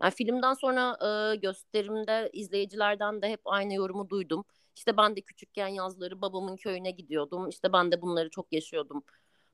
[0.02, 4.46] Yani filmden sonra e, gösterimde izleyicilerden de hep aynı yorumu duydum.
[4.76, 7.50] İşte ben de küçükken yazları babamın köyüne gidiyordum.
[7.50, 9.04] İşte ben de bunları çok yaşıyordum.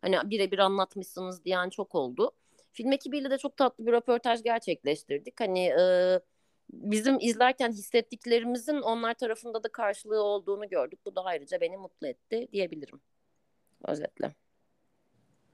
[0.01, 2.31] Hani birebir anlatmışsınız diyen çok oldu.
[2.71, 5.39] Film ekibiyle de çok tatlı bir röportaj gerçekleştirdik.
[5.39, 6.19] Hani e,
[6.71, 10.99] bizim izlerken hissettiklerimizin onlar tarafında da karşılığı olduğunu gördük.
[11.05, 13.01] Bu da ayrıca beni mutlu etti diyebilirim.
[13.87, 14.35] Özetle.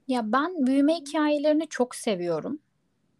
[0.08, 2.58] Ya ben büyüme hikayelerini çok seviyorum.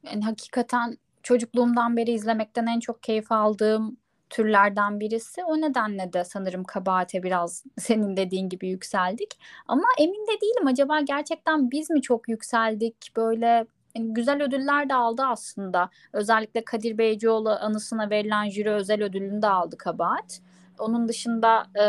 [0.03, 3.97] Yani hakikaten çocukluğumdan beri izlemekten en çok keyif aldığım
[4.31, 5.45] türlerden birisi.
[5.45, 9.39] O nedenle de sanırım kabahate biraz senin dediğin gibi yükseldik.
[9.69, 13.67] Ama emin de değilim acaba gerçekten biz mi çok yükseldik böyle
[13.99, 15.91] yani güzel ödüller de aldı aslında.
[16.13, 20.41] Özellikle Kadir Beycioğlu anısına verilen jüri özel ödülünü de aldı Kabahat.
[20.79, 21.85] Onun dışında e,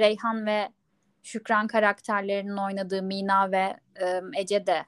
[0.00, 0.68] Reyhan ve
[1.22, 4.84] Şükran karakterlerinin oynadığı Mina ve e, Ece de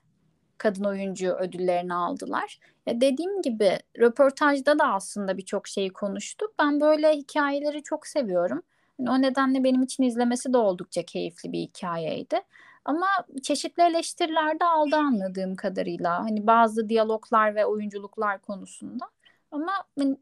[0.58, 2.58] kadın oyuncu ödüllerini aldılar.
[2.86, 6.54] Ya dediğim gibi röportajda da aslında birçok şeyi konuştuk.
[6.58, 8.62] Ben böyle hikayeleri çok seviyorum.
[8.98, 12.40] Yani o nedenle benim için izlemesi de oldukça keyifli bir hikayeydi.
[12.88, 13.06] Ama
[13.42, 16.18] çeşitli eleştiriler de aldı anladığım kadarıyla.
[16.20, 19.04] Hani bazı diyaloglar ve oyunculuklar konusunda.
[19.50, 20.18] Ama hani,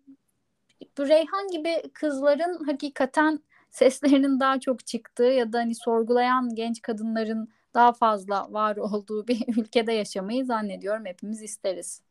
[0.98, 7.92] Reyhan gibi kızların hakikaten seslerinin daha çok çıktığı ya da hani sorgulayan genç kadınların daha
[7.92, 12.02] fazla var olduğu bir ülkede yaşamayı zannediyorum hepimiz isteriz.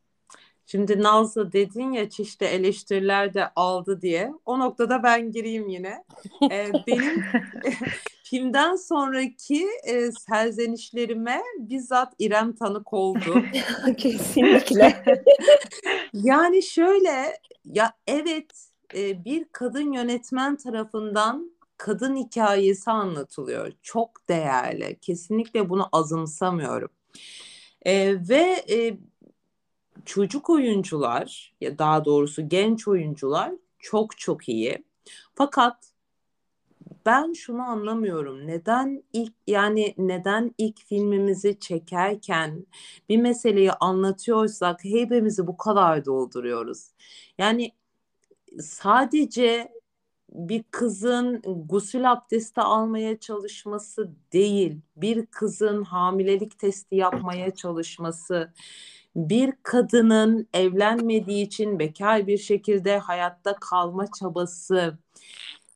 [0.65, 4.33] Şimdi Nazlı dedin ya çeşitli eleştiriler de aldı diye.
[4.45, 6.03] O noktada ben gireyim yine.
[6.51, 7.23] Ee, benim
[8.23, 13.43] filmden sonraki e, serzenişlerime bizzat İrem tanık oldu.
[13.97, 15.03] Kesinlikle.
[16.13, 18.51] yani şöyle ya evet
[18.95, 23.71] e, bir kadın yönetmen tarafından kadın hikayesi anlatılıyor.
[23.81, 24.97] Çok değerli.
[25.01, 26.89] Kesinlikle bunu azımsamıyorum.
[27.85, 28.97] E, ve e,
[30.05, 34.83] çocuk oyuncular ya daha doğrusu genç oyuncular çok çok iyi.
[35.35, 35.95] Fakat
[37.05, 38.47] ben şunu anlamıyorum.
[38.47, 42.65] Neden ilk yani neden ilk filmimizi çekerken
[43.09, 46.91] bir meseleyi anlatıyorsak hepimizi bu kadar dolduruyoruz?
[47.37, 47.71] Yani
[48.59, 49.75] sadece
[50.29, 58.53] bir kızın gusül abdesti almaya çalışması değil, bir kızın hamilelik testi yapmaya çalışması,
[59.15, 64.97] bir kadının evlenmediği için bekar bir şekilde hayatta kalma çabası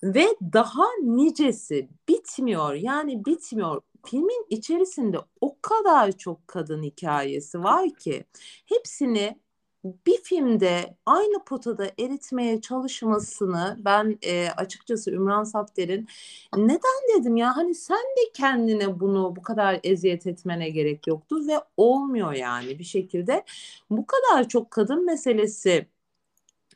[0.04, 2.74] ve daha nicesi bitmiyor.
[2.74, 3.82] Yani bitmiyor.
[4.06, 8.26] Filmin içerisinde o kadar çok kadın hikayesi var ki
[8.66, 9.40] hepsini
[9.84, 16.08] bir filmde aynı potada eritmeye çalışmasını ben e, açıkçası Ümran Safter'in
[16.56, 21.62] neden dedim ya hani sen de kendine bunu bu kadar eziyet etmene gerek yoktu ve
[21.78, 23.44] olmuyor yani bir şekilde
[23.90, 25.88] bu kadar çok kadın meselesi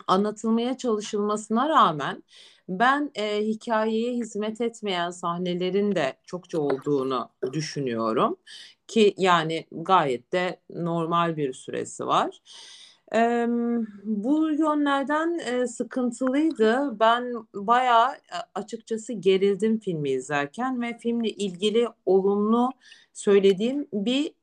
[0.07, 2.23] anlatılmaya çalışılmasına rağmen
[2.69, 8.37] ben e, hikayeye hizmet etmeyen sahnelerin de çokça olduğunu düşünüyorum
[8.87, 12.39] ki yani gayet de normal bir süresi var.
[13.15, 13.47] E,
[14.03, 16.99] bu yönlerden e, sıkıntılıydı.
[16.99, 18.07] Ben bayağı
[18.55, 22.69] açıkçası gerildim filmi izlerken ve filmle ilgili olumlu
[23.13, 24.33] söylediğim bir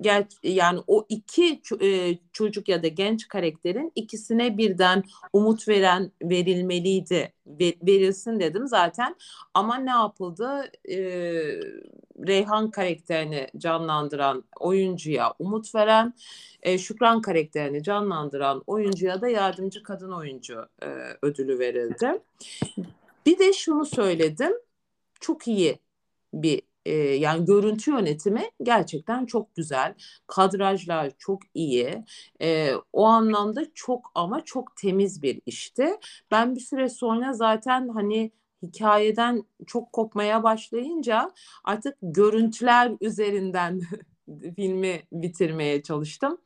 [0.00, 7.32] gel yani o iki e, çocuk ya da genç karakterin ikisine birden umut veren verilmeliydi.
[7.46, 9.16] Ver, verilsin dedim zaten.
[9.54, 10.70] Ama ne yapıldı?
[10.88, 10.98] E,
[12.26, 16.14] Reyhan karakterini canlandıran oyuncuya umut veren
[16.62, 20.86] e, Şükran karakterini canlandıran oyuncuya da yardımcı kadın oyuncu e,
[21.22, 22.20] ödülü verildi.
[23.26, 24.52] Bir de şunu söyledim.
[25.20, 25.78] Çok iyi
[26.34, 29.94] bir yani görüntü yönetimi gerçekten çok güzel.
[30.26, 32.04] Kadrajlar çok iyi.
[32.42, 35.88] E, o anlamda çok ama çok temiz bir işti.
[36.30, 41.30] Ben bir süre sonra zaten hani hikayeden çok kopmaya başlayınca
[41.64, 43.80] artık görüntüler üzerinden
[44.56, 46.38] filmi bitirmeye çalıştım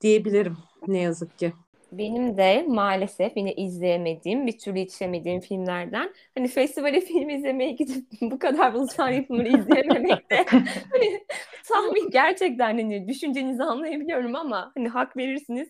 [0.00, 1.52] diyebilirim ne yazık ki.
[1.92, 6.14] Benim de maalesef yine izleyemediğim, bir türlü yetişemediğim filmlerden.
[6.34, 10.44] Hani festivale film izlemeye gidip bu kadar ulusal yapımları izleyememek de
[10.92, 11.26] hani
[11.68, 15.68] tahmin gerçekten hani düşüncenizi anlayabiliyorum ama hani hak verirsiniz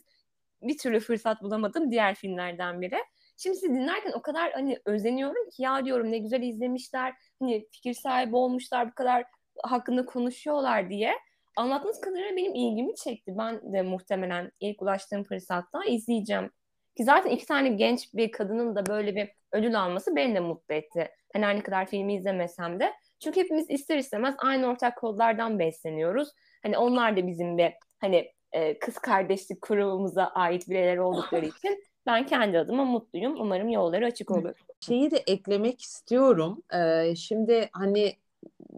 [0.62, 2.98] bir türlü fırsat bulamadım diğer filmlerden biri.
[3.36, 7.94] Şimdi sizi dinlerken o kadar hani özeniyorum ki ya diyorum ne güzel izlemişler, hani fikir
[7.94, 9.24] sahibi olmuşlar, bu kadar
[9.62, 11.14] hakkında konuşuyorlar diye
[11.58, 13.34] anlattığınız kadarıyla benim ilgimi çekti.
[13.38, 16.50] Ben de muhtemelen ilk ulaştığım fırsatta izleyeceğim.
[16.96, 20.74] Ki zaten iki tane genç bir kadının da böyle bir ödül alması beni de mutlu
[20.74, 21.08] etti.
[21.32, 22.92] Hani her ne kadar filmi izlemesem de.
[23.20, 26.28] Çünkü hepimiz ister istemez aynı ortak kodlardan besleniyoruz.
[26.62, 32.26] Hani onlar da bizim bir hani e, kız kardeşlik kurumumuza ait bireyler oldukları için ben
[32.26, 33.40] kendi adıma mutluyum.
[33.40, 34.54] Umarım yolları açık olur.
[34.80, 36.62] Şeyi de eklemek istiyorum.
[36.74, 38.16] Ee, şimdi hani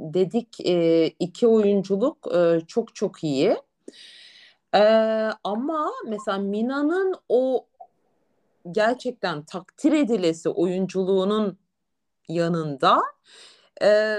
[0.00, 3.56] dedik e, iki oyunculuk e, çok çok iyi.
[4.74, 4.82] E,
[5.44, 7.66] ama mesela Mina'nın o
[8.70, 11.58] gerçekten takdir edilesi oyunculuğunun
[12.28, 13.02] yanında
[13.82, 14.18] e,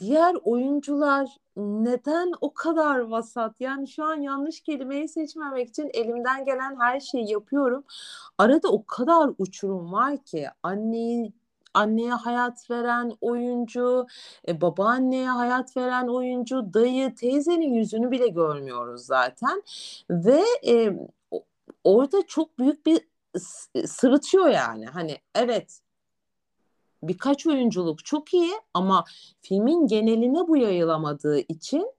[0.00, 3.54] diğer oyuncular neden o kadar vasat?
[3.60, 7.84] Yani şu an yanlış kelimeyi seçmemek için elimden gelen her şeyi yapıyorum.
[8.38, 11.32] Arada o kadar uçurum var ki anneyi
[11.74, 14.06] anneye hayat veren oyuncu,
[14.48, 19.62] e, babaanneye hayat veren oyuncu, dayı, teyzenin yüzünü bile görmüyoruz zaten.
[20.10, 20.98] Ve e,
[21.84, 23.00] orada çok büyük bir
[23.86, 24.86] sırıtıyor yani.
[24.86, 25.80] Hani evet
[27.02, 29.04] birkaç oyunculuk çok iyi ama
[29.40, 31.94] filmin geneline bu yayılamadığı için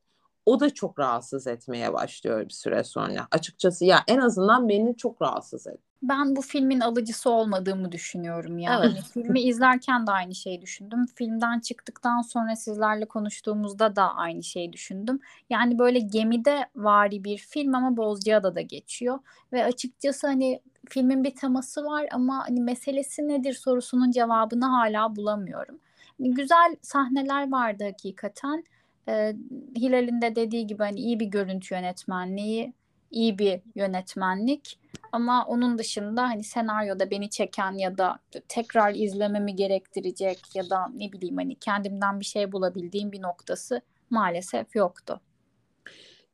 [0.46, 3.28] o da çok rahatsız etmeye başlıyor bir süre sonra.
[3.32, 5.95] Açıkçası ya en azından beni çok rahatsız etti.
[6.10, 8.86] Ben bu filmin alıcısı olmadığımı düşünüyorum yani.
[8.86, 9.04] Evet.
[9.14, 11.06] Filmi izlerken de aynı şeyi düşündüm.
[11.16, 15.20] Filmden çıktıktan sonra sizlerle konuştuğumuzda da aynı şeyi düşündüm.
[15.50, 19.20] Yani böyle gemide vari bir film ama Bozcaada'da geçiyor
[19.54, 25.80] ve açıkçası hani filmin bir teması var ama hani meselesi nedir sorusunun cevabını hala bulamıyorum.
[26.20, 28.64] Güzel sahneler vardı hakikaten.
[29.10, 29.36] Ee,
[29.76, 32.74] Hilal'in de dediği gibi hani iyi bir görüntü yönetmenliği,
[33.12, 34.80] iyi bir yönetmenlik
[35.16, 41.12] ama onun dışında hani senaryoda beni çeken ya da tekrar izlememi gerektirecek ya da ne
[41.12, 45.22] bileyim hani kendimden bir şey bulabildiğim bir noktası maalesef yoktu.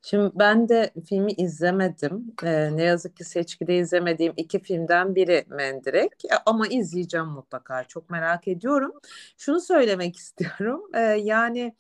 [0.04, 2.34] Şimdi ben de filmi izlemedim.
[2.44, 6.12] Ee, ne yazık ki seçkide izlemediğim iki filmden biri Mendirek.
[6.46, 7.84] Ama izleyeceğim mutlaka.
[7.84, 8.92] Çok merak ediyorum.
[9.38, 10.82] Şunu söylemek istiyorum.
[10.94, 11.76] Ee, yani e,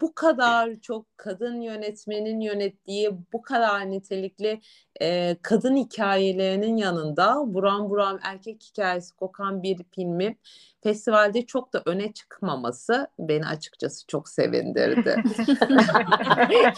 [0.00, 4.60] bu kadar çok kadın yönetmenin yönettiği bu kadar nitelikli
[5.00, 10.36] e, kadın hikayelerinin yanında buram buram erkek hikayesi kokan bir filmi
[10.82, 15.16] festivalde çok da öne çıkmaması beni açıkçası çok sevindirdi.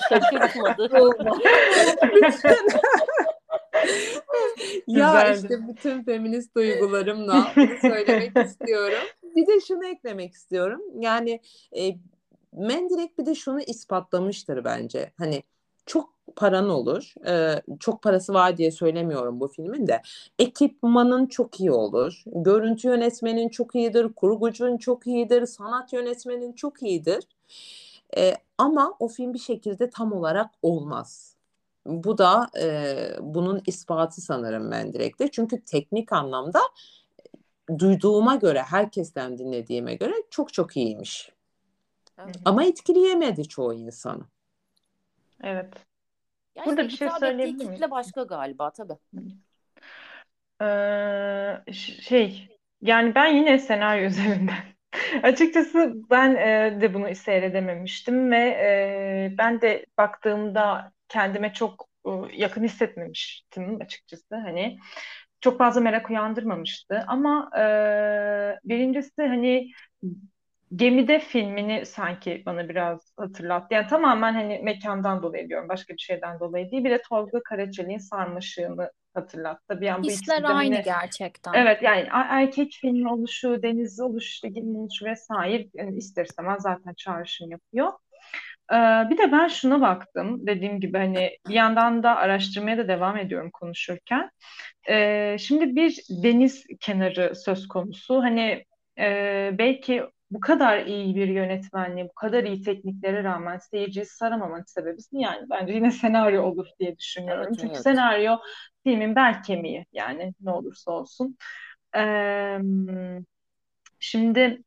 [0.08, 0.88] Şaşırtmadı.
[4.86, 5.38] ya Güzeldi.
[5.42, 8.98] işte bütün feminist duygularımla bunu söylemek istiyorum.
[9.36, 10.80] Bir de şunu eklemek istiyorum.
[10.98, 11.40] Yani
[11.78, 11.82] e,
[12.54, 15.12] Mendirek bir de şunu ispatlamıştır bence.
[15.18, 15.42] Hani
[15.86, 17.14] çok paran olur.
[17.26, 20.02] E, çok parası var diye söylemiyorum bu filmin de.
[20.38, 22.22] Ekipmanın çok iyi olur.
[22.26, 24.12] Görüntü yönetmenin çok iyidir.
[24.12, 25.46] Kurgucun çok iyidir.
[25.46, 27.24] Sanat yönetmenin çok iyidir.
[28.16, 31.36] E, ama o film bir şekilde tam olarak olmaz.
[31.86, 35.30] Bu da e, bunun ispatı sanırım Mendirek'te.
[35.30, 36.60] Çünkü teknik anlamda
[37.78, 41.33] duyduğuma göre, herkesten dinlediğime göre çok çok iyiymiş.
[42.18, 42.36] Evet.
[42.44, 44.24] Ama etkileyemedi çoğu insanı.
[45.42, 45.74] Evet.
[46.54, 47.90] Ya Burada bir şey söyleyebilir miyim?
[47.90, 48.94] başka galiba tabii.
[50.62, 52.48] Ee, şey
[52.82, 54.64] yani ben yine senaryo üzerinden
[55.22, 62.64] açıkçası ben e, de bunu seyredememiştim ve e, ben de baktığımda kendime çok e, yakın
[62.64, 64.78] hissetmemiştim açıkçası hani
[65.40, 67.62] çok fazla merak uyandırmamıştı ama e,
[68.64, 69.70] birincisi hani
[70.76, 73.74] Gemide filmini sanki bana biraz hatırlattı.
[73.74, 75.68] Yani tamamen hani mekandan dolayı diyorum.
[75.68, 76.84] Başka bir şeyden dolayı değil.
[76.84, 79.80] Bir de Tolga Karaçalık'ın sarmaşığını hatırlattı.
[79.80, 81.54] Bir an bu Hisler aynı hani gerçekten.
[81.54, 86.94] Evet yani a- erkek filmi oluşu, deniz oluşu, gemi oluşu vesaire yani ister istemez zaten
[86.94, 87.92] çağrışım yapıyor.
[88.72, 88.76] Ee,
[89.10, 90.46] bir de ben şuna baktım.
[90.46, 94.30] Dediğim gibi hani bir yandan da araştırmaya da devam ediyorum konuşurken.
[94.90, 98.22] Ee, şimdi bir deniz kenarı söz konusu.
[98.22, 98.64] Hani
[98.98, 100.02] e, belki
[100.34, 105.72] bu kadar iyi bir yönetmenliğe, bu kadar iyi tekniklere rağmen seyirciyi saramamanın sebebi yani bence
[105.74, 107.48] yine senaryo olur diye düşünüyorum.
[107.48, 107.78] Evet, Çünkü evet.
[107.78, 108.36] senaryo
[108.84, 111.36] filmin bel kemiği yani ne olursa olsun.
[111.96, 112.58] Ee,
[114.00, 114.62] şimdi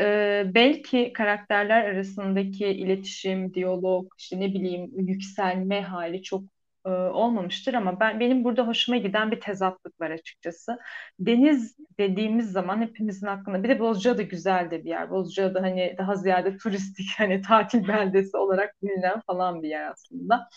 [0.00, 6.44] e, belki karakterler arasındaki iletişim, diyalog, işte ne bileyim yükselme hali çok
[6.86, 10.78] e, olmamıştır ama ben benim burada hoşuma giden bir tezatlık var açıkçası.
[11.20, 15.10] Deniz dediğimiz zaman hepimizin aklına bir de Bozcaada güzel de bir yer.
[15.10, 20.48] Bozcaada hani daha ziyade turistik hani tatil beldesi olarak bilinen falan bir yer aslında.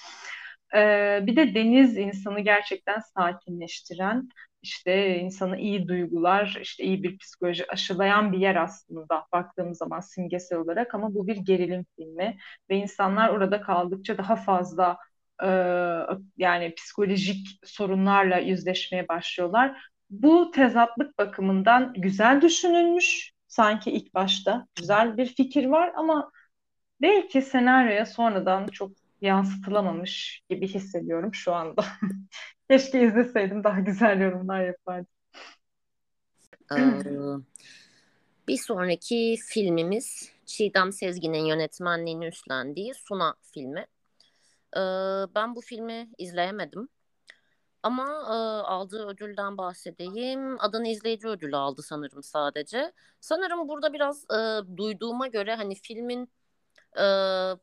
[0.76, 4.30] Ee, bir de deniz insanı gerçekten sakinleştiren,
[4.62, 10.58] işte insana iyi duygular, işte iyi bir psikoloji aşılayan bir yer aslında baktığımız zaman simgesel
[10.60, 12.38] olarak ama bu bir gerilim filmi
[12.70, 14.98] ve insanlar orada kaldıkça daha fazla
[15.44, 15.50] e,
[16.38, 19.92] yani psikolojik sorunlarla yüzleşmeye başlıyorlar.
[20.10, 26.32] Bu tezatlık bakımından güzel düşünülmüş sanki ilk başta güzel bir fikir var ama
[27.02, 31.86] belki senaryoya sonradan çok yansıtılamamış gibi hissediyorum şu anda.
[32.70, 35.08] Keşke izleseydim daha güzel yorumlar yapardım.
[36.72, 36.78] Ee,
[38.48, 43.86] bir sonraki filmimiz Çiğdem Sezgin'in yönetmenliğini üstlendiği Suna filmi.
[45.36, 46.90] Ben bu filmi izleyemedim.
[47.84, 48.36] Ama e,
[48.68, 50.60] aldığı ödülden bahsedeyim.
[50.60, 52.94] Adana izleyici ödülü aldı sanırım sadece.
[53.20, 56.32] Sanırım burada biraz e, duyduğuma göre hani filmin
[56.98, 57.04] e,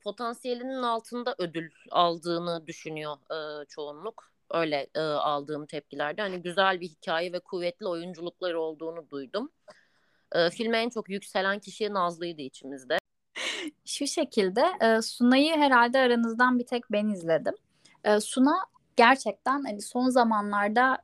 [0.04, 3.16] potansiyelinin altında ödül aldığını düşünüyor
[3.62, 4.32] e, çoğunluk.
[4.50, 6.22] Öyle e, aldığım tepkilerde.
[6.22, 9.52] Hani güzel bir hikaye ve kuvvetli oyunculukları olduğunu duydum.
[10.32, 12.98] E, filme en çok yükselen kişi Nazlı'ydı içimizde.
[13.98, 17.54] Şu şekilde e, Suna'yı herhalde aranızdan bir tek ben izledim.
[18.04, 18.56] E, Suna
[18.96, 20.98] gerçekten hani son zamanlarda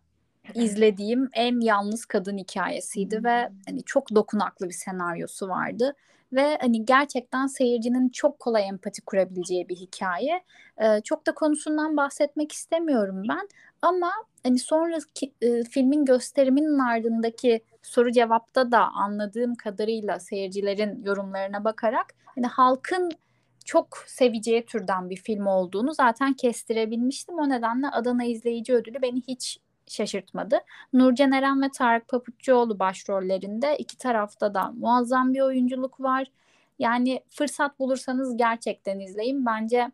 [0.54, 5.94] izlediğim en yalnız kadın hikayesiydi ve hani çok dokunaklı bir senaryosu vardı
[6.32, 10.44] ve hani gerçekten seyircinin çok kolay empati kurabileceği bir hikaye.
[10.78, 13.48] Ee, çok da konusundan bahsetmek istemiyorum ben
[13.82, 14.12] ama
[14.42, 22.46] hani sonraki e, filmin gösteriminin ardındaki soru cevapta da anladığım kadarıyla seyircilerin yorumlarına bakarak hani
[22.46, 23.10] halkın
[23.64, 27.38] çok seveceği türden bir film olduğunu zaten kestirebilmiştim.
[27.38, 30.58] O nedenle Adana izleyici ödülü beni hiç şaşırtmadı.
[30.92, 36.26] Nurcan Eren ve Tarık Papuççuoğlu başrollerinde iki tarafta da muazzam bir oyunculuk var.
[36.78, 39.46] Yani fırsat bulursanız gerçekten izleyin.
[39.46, 39.92] Bence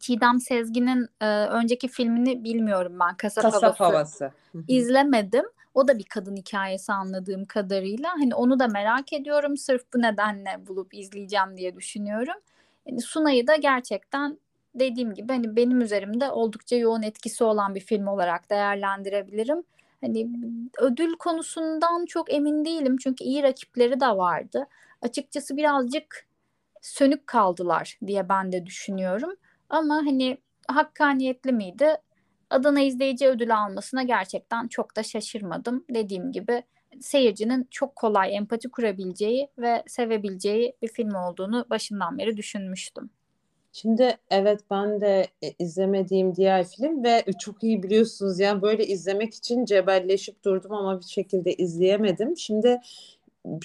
[0.00, 3.16] Çiğdem Sezgin'in e, önceki filmini bilmiyorum ben.
[3.16, 3.84] Kasap, Kasap Havası.
[3.84, 4.30] havası.
[4.68, 5.44] İzlemedim.
[5.74, 8.10] O da bir kadın hikayesi anladığım kadarıyla.
[8.12, 9.56] Hani onu da merak ediyorum.
[9.56, 12.34] Sırf bu nedenle bulup izleyeceğim diye düşünüyorum.
[12.86, 14.38] Yani Sunay'ı da gerçekten
[14.74, 19.62] dediğim gibi hani benim üzerimde oldukça yoğun etkisi olan bir film olarak değerlendirebilirim.
[20.00, 20.28] Hani
[20.78, 24.66] ödül konusundan çok emin değilim çünkü iyi rakipleri de vardı.
[25.02, 26.26] Açıkçası birazcık
[26.82, 29.34] sönük kaldılar diye ben de düşünüyorum.
[29.68, 30.38] Ama hani
[30.68, 31.96] hakkaniyetli miydi?
[32.50, 35.84] Adana izleyici ödülü almasına gerçekten çok da şaşırmadım.
[35.90, 36.62] Dediğim gibi
[37.00, 43.10] seyircinin çok kolay empati kurabileceği ve sevebileceği bir film olduğunu başından beri düşünmüştüm.
[43.72, 49.34] Şimdi evet ben de e, izlemediğim diğer film ve çok iyi biliyorsunuz yani böyle izlemek
[49.34, 52.36] için cebelleşip durdum ama bir şekilde izleyemedim.
[52.36, 52.80] Şimdi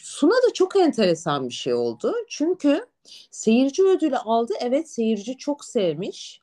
[0.01, 2.13] Suna da çok enteresan bir şey oldu.
[2.27, 2.85] Çünkü
[3.31, 4.53] seyirci ödülü aldı.
[4.61, 6.41] Evet seyirci çok sevmiş.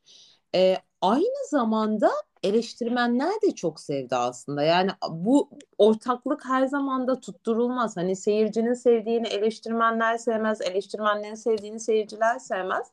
[0.55, 2.11] Ee, aynı zamanda
[2.42, 4.62] eleştirmenler de çok sevdi aslında.
[4.62, 7.97] Yani bu ortaklık her zaman da tutturulmaz.
[7.97, 12.86] Hani seyircinin sevdiğini eleştirmenler sevmez, eleştirmenlerin sevdiğini seyirciler sevmez.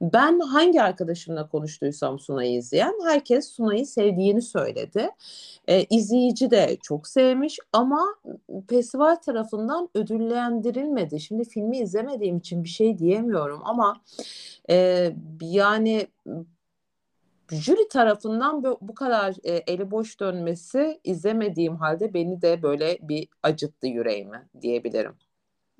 [0.00, 5.10] Ben hangi arkadaşımla konuştuysam Sunay'ı izleyen herkes Sunay'ı sevdiğini söyledi.
[5.68, 8.16] Ee, izleyici de çok sevmiş ama
[8.70, 11.20] festival tarafından ödüllendirilmedi.
[11.20, 14.00] Şimdi filmi izlemediğim için bir şey diyemiyorum ama
[14.70, 16.06] e, yani
[17.50, 23.28] jüri tarafından bu, bu kadar e, eli boş dönmesi izlemediğim halde beni de böyle bir
[23.42, 25.16] acıttı yüreğimi diyebilirim.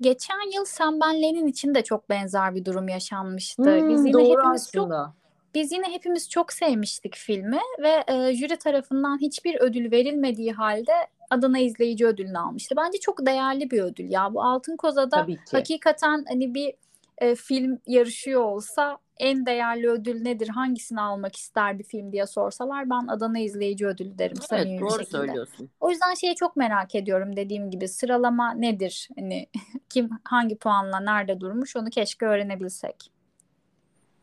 [0.01, 3.63] Geçen yıl Sen Ben Lenin için de çok benzer bir durum yaşanmıştı.
[3.63, 5.05] Hmm, biz yine doğru hepimiz aslında.
[5.05, 5.19] çok
[5.55, 10.93] biz yine hepimiz çok sevmiştik filmi ve e, jüri tarafından hiçbir ödül verilmediği halde
[11.29, 12.75] Adana izleyici ödülünü almıştı.
[12.77, 14.33] Bence çok değerli bir ödül ya.
[14.33, 16.73] Bu Altın Koza'da hakikaten hani bir
[17.19, 22.89] e, film yarışıyor olsa en değerli ödül nedir, hangisini almak ister bir film diye sorsalar
[22.89, 24.37] ben Adana izleyici ödülü derim.
[24.51, 25.05] Evet doğru şekilde.
[25.05, 25.69] söylüyorsun.
[25.79, 29.09] O yüzden şeyi çok merak ediyorum dediğim gibi sıralama nedir?
[29.19, 29.47] Hani
[29.89, 33.11] kim hangi puanla nerede durmuş onu keşke öğrenebilsek.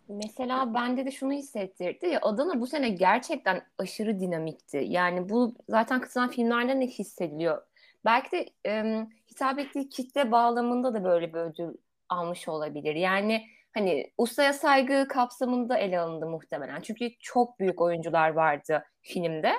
[0.09, 2.07] Mesela bende de şunu hissettirdi.
[2.07, 4.85] Ya Adana bu sene gerçekten aşırı dinamikti.
[4.89, 7.63] Yani bu zaten katılan filmlerden de hissediliyor.
[8.05, 11.75] Belki de e, hitap ettiği kitle bağlamında da böyle bir ödül
[12.09, 12.95] almış olabilir.
[12.95, 16.81] Yani hani ustaya saygı kapsamında ele alındı muhtemelen.
[16.81, 19.53] Çünkü çok büyük oyuncular vardı filmde.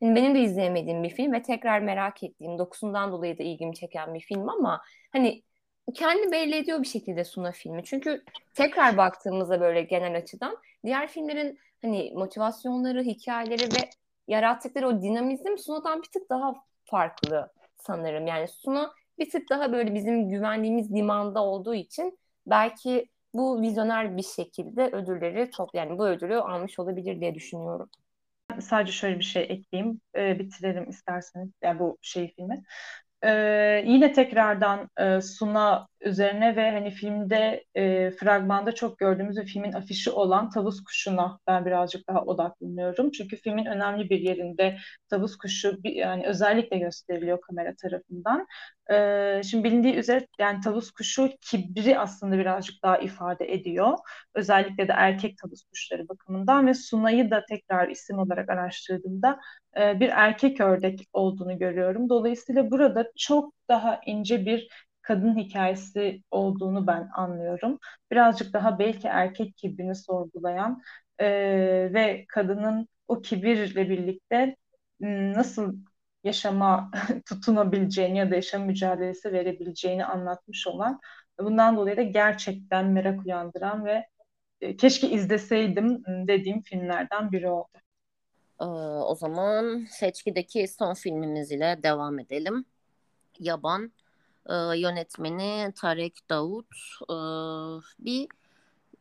[0.00, 4.14] Yani benim de izleyemediğim bir film ve tekrar merak ettiğim, dokusundan dolayı da ilgimi çeken
[4.14, 4.82] bir film ama
[5.12, 5.42] hani
[5.94, 7.84] kendi belli ediyor bir şekilde Suna filmi.
[7.84, 8.24] Çünkü
[8.54, 13.90] tekrar baktığımızda böyle genel açıdan diğer filmlerin hani motivasyonları, hikayeleri ve
[14.28, 18.26] yarattıkları o dinamizm Suna'dan bir tık daha farklı sanırım.
[18.26, 24.22] Yani Suna bir tık daha böyle bizim güvendiğimiz limanda olduğu için belki bu vizyoner bir
[24.22, 27.90] şekilde ödülleri top yani bu ödülü almış olabilir diye düşünüyorum.
[28.60, 32.62] Sadece şöyle bir şey ekleyeyim, e, bitirelim isterseniz yani bu şey filmi.
[33.24, 39.72] Ee, yine tekrardan e, Suna üzerine ve hani filmde e, fragmanda çok gördüğümüz ve filmin
[39.72, 43.10] afişi olan tavus kuşuna ben birazcık daha odaklanıyorum.
[43.10, 44.78] Çünkü filmin önemli bir yerinde
[45.10, 48.46] tavus kuşu bir, yani özellikle gösteriliyor kamera tarafından.
[48.92, 53.98] Ee, şimdi bilindiği üzere yani tavus kuşu kibri aslında birazcık daha ifade ediyor.
[54.34, 59.40] Özellikle de erkek tavus kuşları bakımından ve Suna'yı da tekrar isim olarak araştırdığımda
[59.80, 62.08] e, bir erkek ördek olduğunu görüyorum.
[62.08, 64.68] Dolayısıyla burada çok daha ince bir
[65.02, 67.78] kadın hikayesi olduğunu ben anlıyorum.
[68.10, 70.82] Birazcık daha belki erkek kibrini sorgulayan
[71.18, 71.26] e,
[71.94, 74.56] ve kadının o kibirle birlikte
[75.00, 75.76] nasıl
[76.24, 76.90] yaşama
[77.28, 81.00] tutunabileceğini ya da yaşam mücadelesi verebileceğini anlatmış olan
[81.40, 84.06] bundan dolayı da gerçekten merak uyandıran ve
[84.60, 87.68] e, keşke izleseydim dediğim filmlerden biri oldu.
[88.60, 92.64] Ee, o zaman seçkideki son filmimiz ile devam edelim.
[93.38, 93.92] Yaban
[94.46, 96.66] e, yönetmeni Tarek Davut
[97.10, 97.16] e,
[97.98, 98.28] bir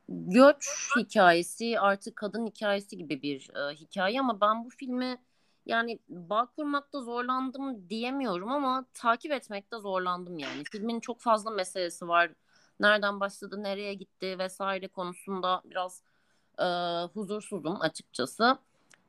[0.09, 5.17] göç hikayesi artık kadın hikayesi gibi bir e, hikaye ama ben bu filmi
[5.65, 10.63] yani bağ kurmakta zorlandım diyemiyorum ama takip etmekte zorlandım yani.
[10.71, 12.31] Filmin çok fazla meselesi var.
[12.79, 16.03] Nereden başladı, nereye gitti vesaire konusunda biraz
[16.59, 16.65] e,
[17.13, 18.57] huzursuzum açıkçası.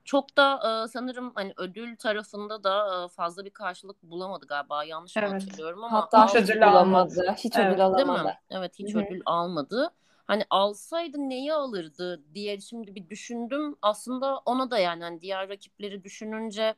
[0.04, 4.84] Çok da e, sanırım hani ödül tarafında da e, fazla bir karşılık bulamadı galiba.
[4.84, 5.42] Yanlış mı evet.
[5.42, 7.34] hatırlıyorum ama hatta hiç ödül almadı.
[7.36, 7.66] Hiç evet.
[7.66, 8.18] ödül alamadı.
[8.18, 8.38] Değil mi?
[8.50, 9.04] Evet, hiç Hı-hı.
[9.04, 9.90] ödül almadı.
[10.26, 13.76] Hani alsaydı neyi alırdı diye şimdi bir düşündüm.
[13.82, 16.74] Aslında ona da yani hani diğer rakipleri düşününce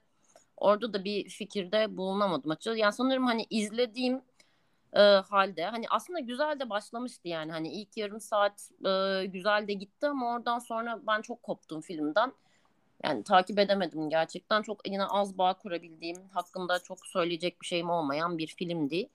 [0.57, 2.79] orada da bir fikirde bulunamadım açıkçası.
[2.79, 4.23] Yani sanırım hani izlediğim
[4.93, 9.73] e, halde hani aslında güzel de başlamıştı yani hani ilk yarım saat e, güzel de
[9.73, 12.33] gitti ama oradan sonra ben çok koptum filmden.
[13.03, 14.63] Yani takip edemedim gerçekten.
[14.63, 19.09] Çok yine az bağ kurabildiğim, hakkında çok söyleyecek bir şeyim olmayan bir filmdi.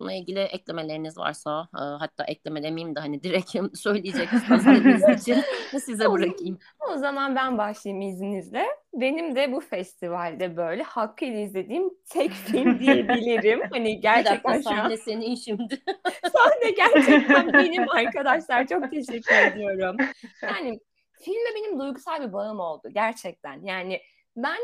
[0.00, 4.28] Buna ilgili eklemeleriniz varsa e, hatta ekleme demeyeyim de hani direkt söyleyecek
[5.20, 5.42] için
[5.84, 6.58] size bırakayım.
[6.92, 8.66] O zaman ben başlayayım izninizle.
[8.94, 13.60] Benim de bu festivalde böyle hakkıyla izlediğim tek film diyebilirim.
[13.70, 14.74] Hani gerçekten şu an.
[14.74, 15.82] Sahne senin şimdi.
[16.22, 18.66] sahne gerçekten benim arkadaşlar.
[18.66, 19.96] Çok teşekkür ediyorum.
[20.42, 20.80] Yani
[21.24, 23.62] filmle benim duygusal bir bağım oldu gerçekten.
[23.64, 24.00] Yani
[24.36, 24.58] ben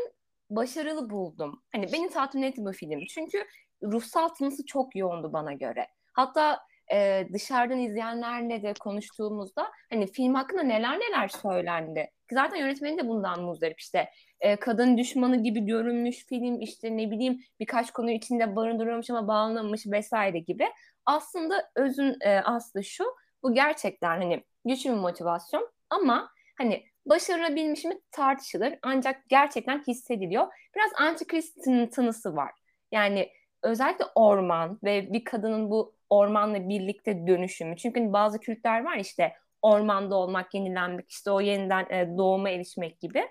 [0.49, 1.63] başarılı buldum.
[1.71, 3.05] Hani beni tatmin etti bu film.
[3.09, 3.45] Çünkü
[3.83, 5.87] ruhsal tınısı çok yoğundu bana göre.
[6.13, 6.59] Hatta
[6.93, 12.11] e, dışarıdan izleyenlerle de konuştuğumuzda hani film hakkında neler neler söylendi.
[12.31, 14.09] Zaten yönetmeni de bundan muzdarip işte
[14.39, 19.87] e, kadın düşmanı gibi görünmüş film işte ne bileyim birkaç konuyu içinde barındırıyormuş ama bağlanmamış
[19.87, 20.67] vesaire gibi.
[21.05, 23.03] Aslında özün e, aslı şu
[23.43, 26.29] bu gerçekten hani güçlü bir motivasyon ama
[26.61, 30.47] hani başarabilmiş mi tartışılır ancak gerçekten hissediliyor.
[30.75, 32.51] Biraz antikrist tınısı var.
[32.91, 33.29] Yani
[33.63, 37.77] özellikle orman ve bir kadının bu ormanla birlikte dönüşümü.
[37.77, 42.99] Çünkü hani bazı kültler var işte ormanda olmak, yenilenmek, işte o yeniden e, doğuma erişmek
[42.99, 43.27] gibi.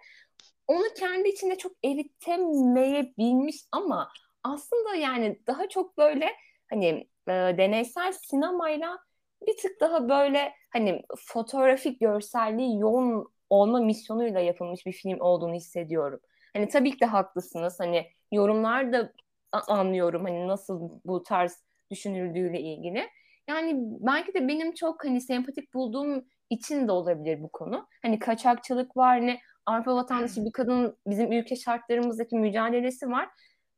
[0.66, 4.12] Onu kendi içinde çok eritemeyebilmiş ama
[4.44, 6.30] aslında yani daha çok böyle
[6.70, 6.86] hani
[7.28, 8.98] e, deneysel sinemayla
[9.46, 16.20] bir tık daha böyle hani fotoğrafik görselliği yoğun olma misyonuyla yapılmış bir film olduğunu hissediyorum.
[16.56, 17.80] Hani tabii ki de haklısınız.
[17.80, 19.12] Hani yorumlar da
[19.52, 23.08] anlıyorum hani nasıl bu tarz düşünüldüğüyle ilgili.
[23.48, 27.86] Yani belki de benim çok hani sempatik bulduğum için de olabilir bu konu.
[28.02, 33.28] Hani kaçakçılık var, hani Avrupa vatandaşı bir kadının bizim ülke şartlarımızdaki mücadelesi var.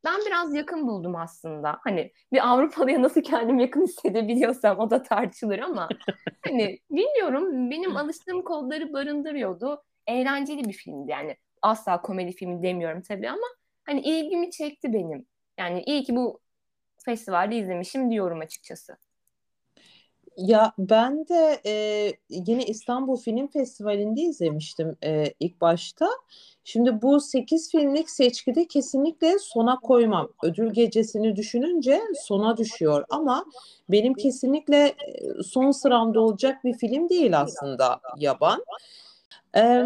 [0.05, 1.79] Ben biraz yakın buldum aslında.
[1.81, 5.89] Hani bir Avrupalıya nasıl kendimi yakın hissedebiliyorsam o da tartışılır ama
[6.45, 9.83] hani bilmiyorum benim alıştığım kodları barındırıyordu.
[10.07, 11.37] Eğlenceli bir filmdi yani.
[11.63, 13.47] Asla komedi filmi demiyorum tabii ama
[13.85, 15.27] hani ilgimi çekti benim.
[15.59, 16.41] Yani iyi ki bu
[17.05, 18.97] festivalde izlemişim diyorum açıkçası.
[20.37, 26.09] Ya ben de e, yine İstanbul Film Festivali'nde izlemiştim e, ilk başta.
[26.65, 30.29] Şimdi bu 8 filmlik seçkide kesinlikle sona koymam.
[30.43, 33.45] Ödül gecesini düşününce sona düşüyor ama
[33.89, 34.95] benim kesinlikle
[35.47, 38.65] son sıramda olacak bir film değil aslında Yaban.
[39.57, 39.85] E,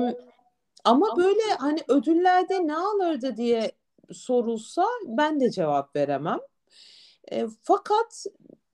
[0.85, 3.73] ama böyle hani ödüllerde ne alırdı diye
[4.13, 6.39] sorulsa ben de cevap veremem.
[7.33, 8.27] E, fakat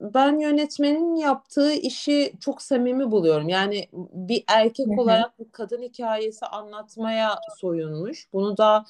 [0.03, 3.49] ben yönetmenin yaptığı işi çok samimi buluyorum.
[3.49, 5.01] Yani bir erkek Hı-hı.
[5.01, 8.29] olarak bir kadın hikayesi anlatmaya soyunmuş.
[8.33, 8.87] Bunu da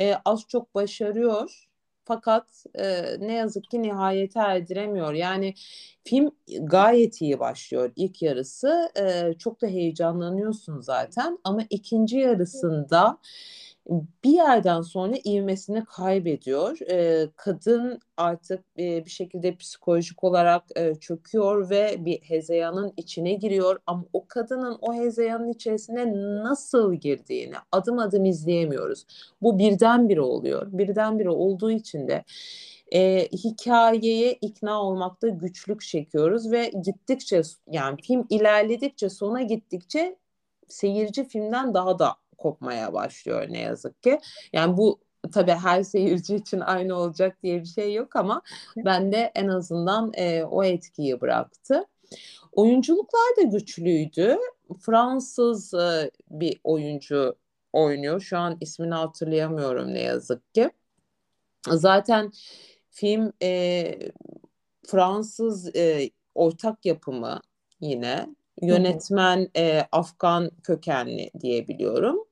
[0.00, 1.68] e, az çok başarıyor.
[2.04, 5.12] Fakat e, ne yazık ki nihayete erdiremiyor.
[5.12, 5.54] Yani
[6.04, 8.90] film gayet iyi başlıyor ilk yarısı.
[9.00, 11.38] E, çok da heyecanlanıyorsun zaten.
[11.44, 13.08] Ama ikinci yarısında...
[13.08, 13.16] Hı
[14.24, 16.80] bir yerden sonra ivmesini kaybediyor.
[16.90, 23.78] E, kadın artık e, bir şekilde psikolojik olarak e, çöküyor ve bir hezeyanın içine giriyor.
[23.86, 26.12] Ama o kadının o hezeyanın içerisine
[26.44, 29.06] nasıl girdiğini adım adım izleyemiyoruz.
[29.42, 30.66] Bu birdenbire oluyor.
[30.72, 32.24] Birdenbire olduğu için de
[32.92, 40.16] e, hikayeye ikna olmakta güçlük çekiyoruz ve gittikçe yani film ilerledikçe sona gittikçe
[40.68, 44.20] seyirci filmden daha da kopmaya başlıyor ne yazık ki.
[44.52, 45.00] Yani bu
[45.32, 48.42] tabii her seyirci için aynı olacak diye bir şey yok ama
[48.76, 51.84] ben de en azından e, o etkiyi bıraktı.
[52.52, 54.36] Oyunculuklar da güçlüydü.
[54.80, 57.36] Fransız e, bir oyuncu
[57.72, 58.20] oynuyor.
[58.20, 60.70] Şu an ismini hatırlayamıyorum ne yazık ki.
[61.68, 62.32] Zaten
[62.90, 63.98] film e,
[64.86, 67.40] Fransız e, ortak yapımı
[67.80, 68.26] yine
[68.62, 72.25] Yönetmen e, Afgan kökenli diyebiliyorum.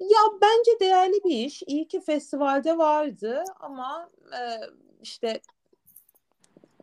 [0.00, 1.62] Ya bence değerli bir iş.
[1.62, 4.40] İyi ki festivalde vardı ama e,
[5.02, 5.40] işte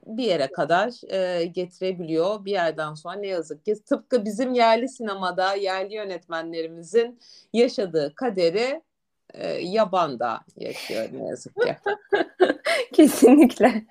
[0.06, 2.46] bir yere kadar e, getirebiliyor.
[2.46, 7.20] Bir yerden sonra ne yazık ki tıpkı bizim yerli sinemada yerli yönetmenlerimizin
[7.54, 8.82] yaşadığı kaderi
[9.34, 11.76] e, yabanda yaşıyor ne yazık ki.
[12.94, 13.86] Kesinlikle.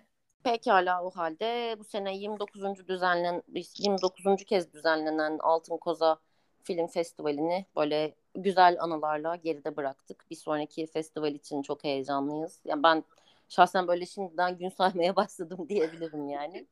[0.45, 2.89] Pekala o halde bu sene 29.
[2.89, 3.43] düzenlen
[3.79, 4.45] 29.
[4.47, 6.19] kez düzenlenen Altın Koza
[6.63, 10.25] Film Festivali'ni böyle güzel anılarla geride bıraktık.
[10.31, 12.61] Bir sonraki festival için çok heyecanlıyız.
[12.65, 13.05] Yani ben
[13.49, 16.67] şahsen böyle şimdiden gün saymaya başladım diyebilirim yani.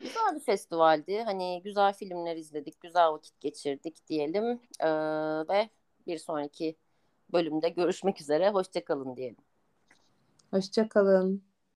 [0.00, 1.22] güzel bir festivaldi.
[1.22, 4.60] Hani güzel filmler izledik, güzel vakit geçirdik diyelim.
[4.80, 4.88] Ee,
[5.48, 5.68] ve
[6.06, 6.76] bir sonraki
[7.32, 8.50] bölümde görüşmek üzere.
[8.50, 9.44] Hoşçakalın diyelim.
[10.50, 11.51] Hoşçakalın.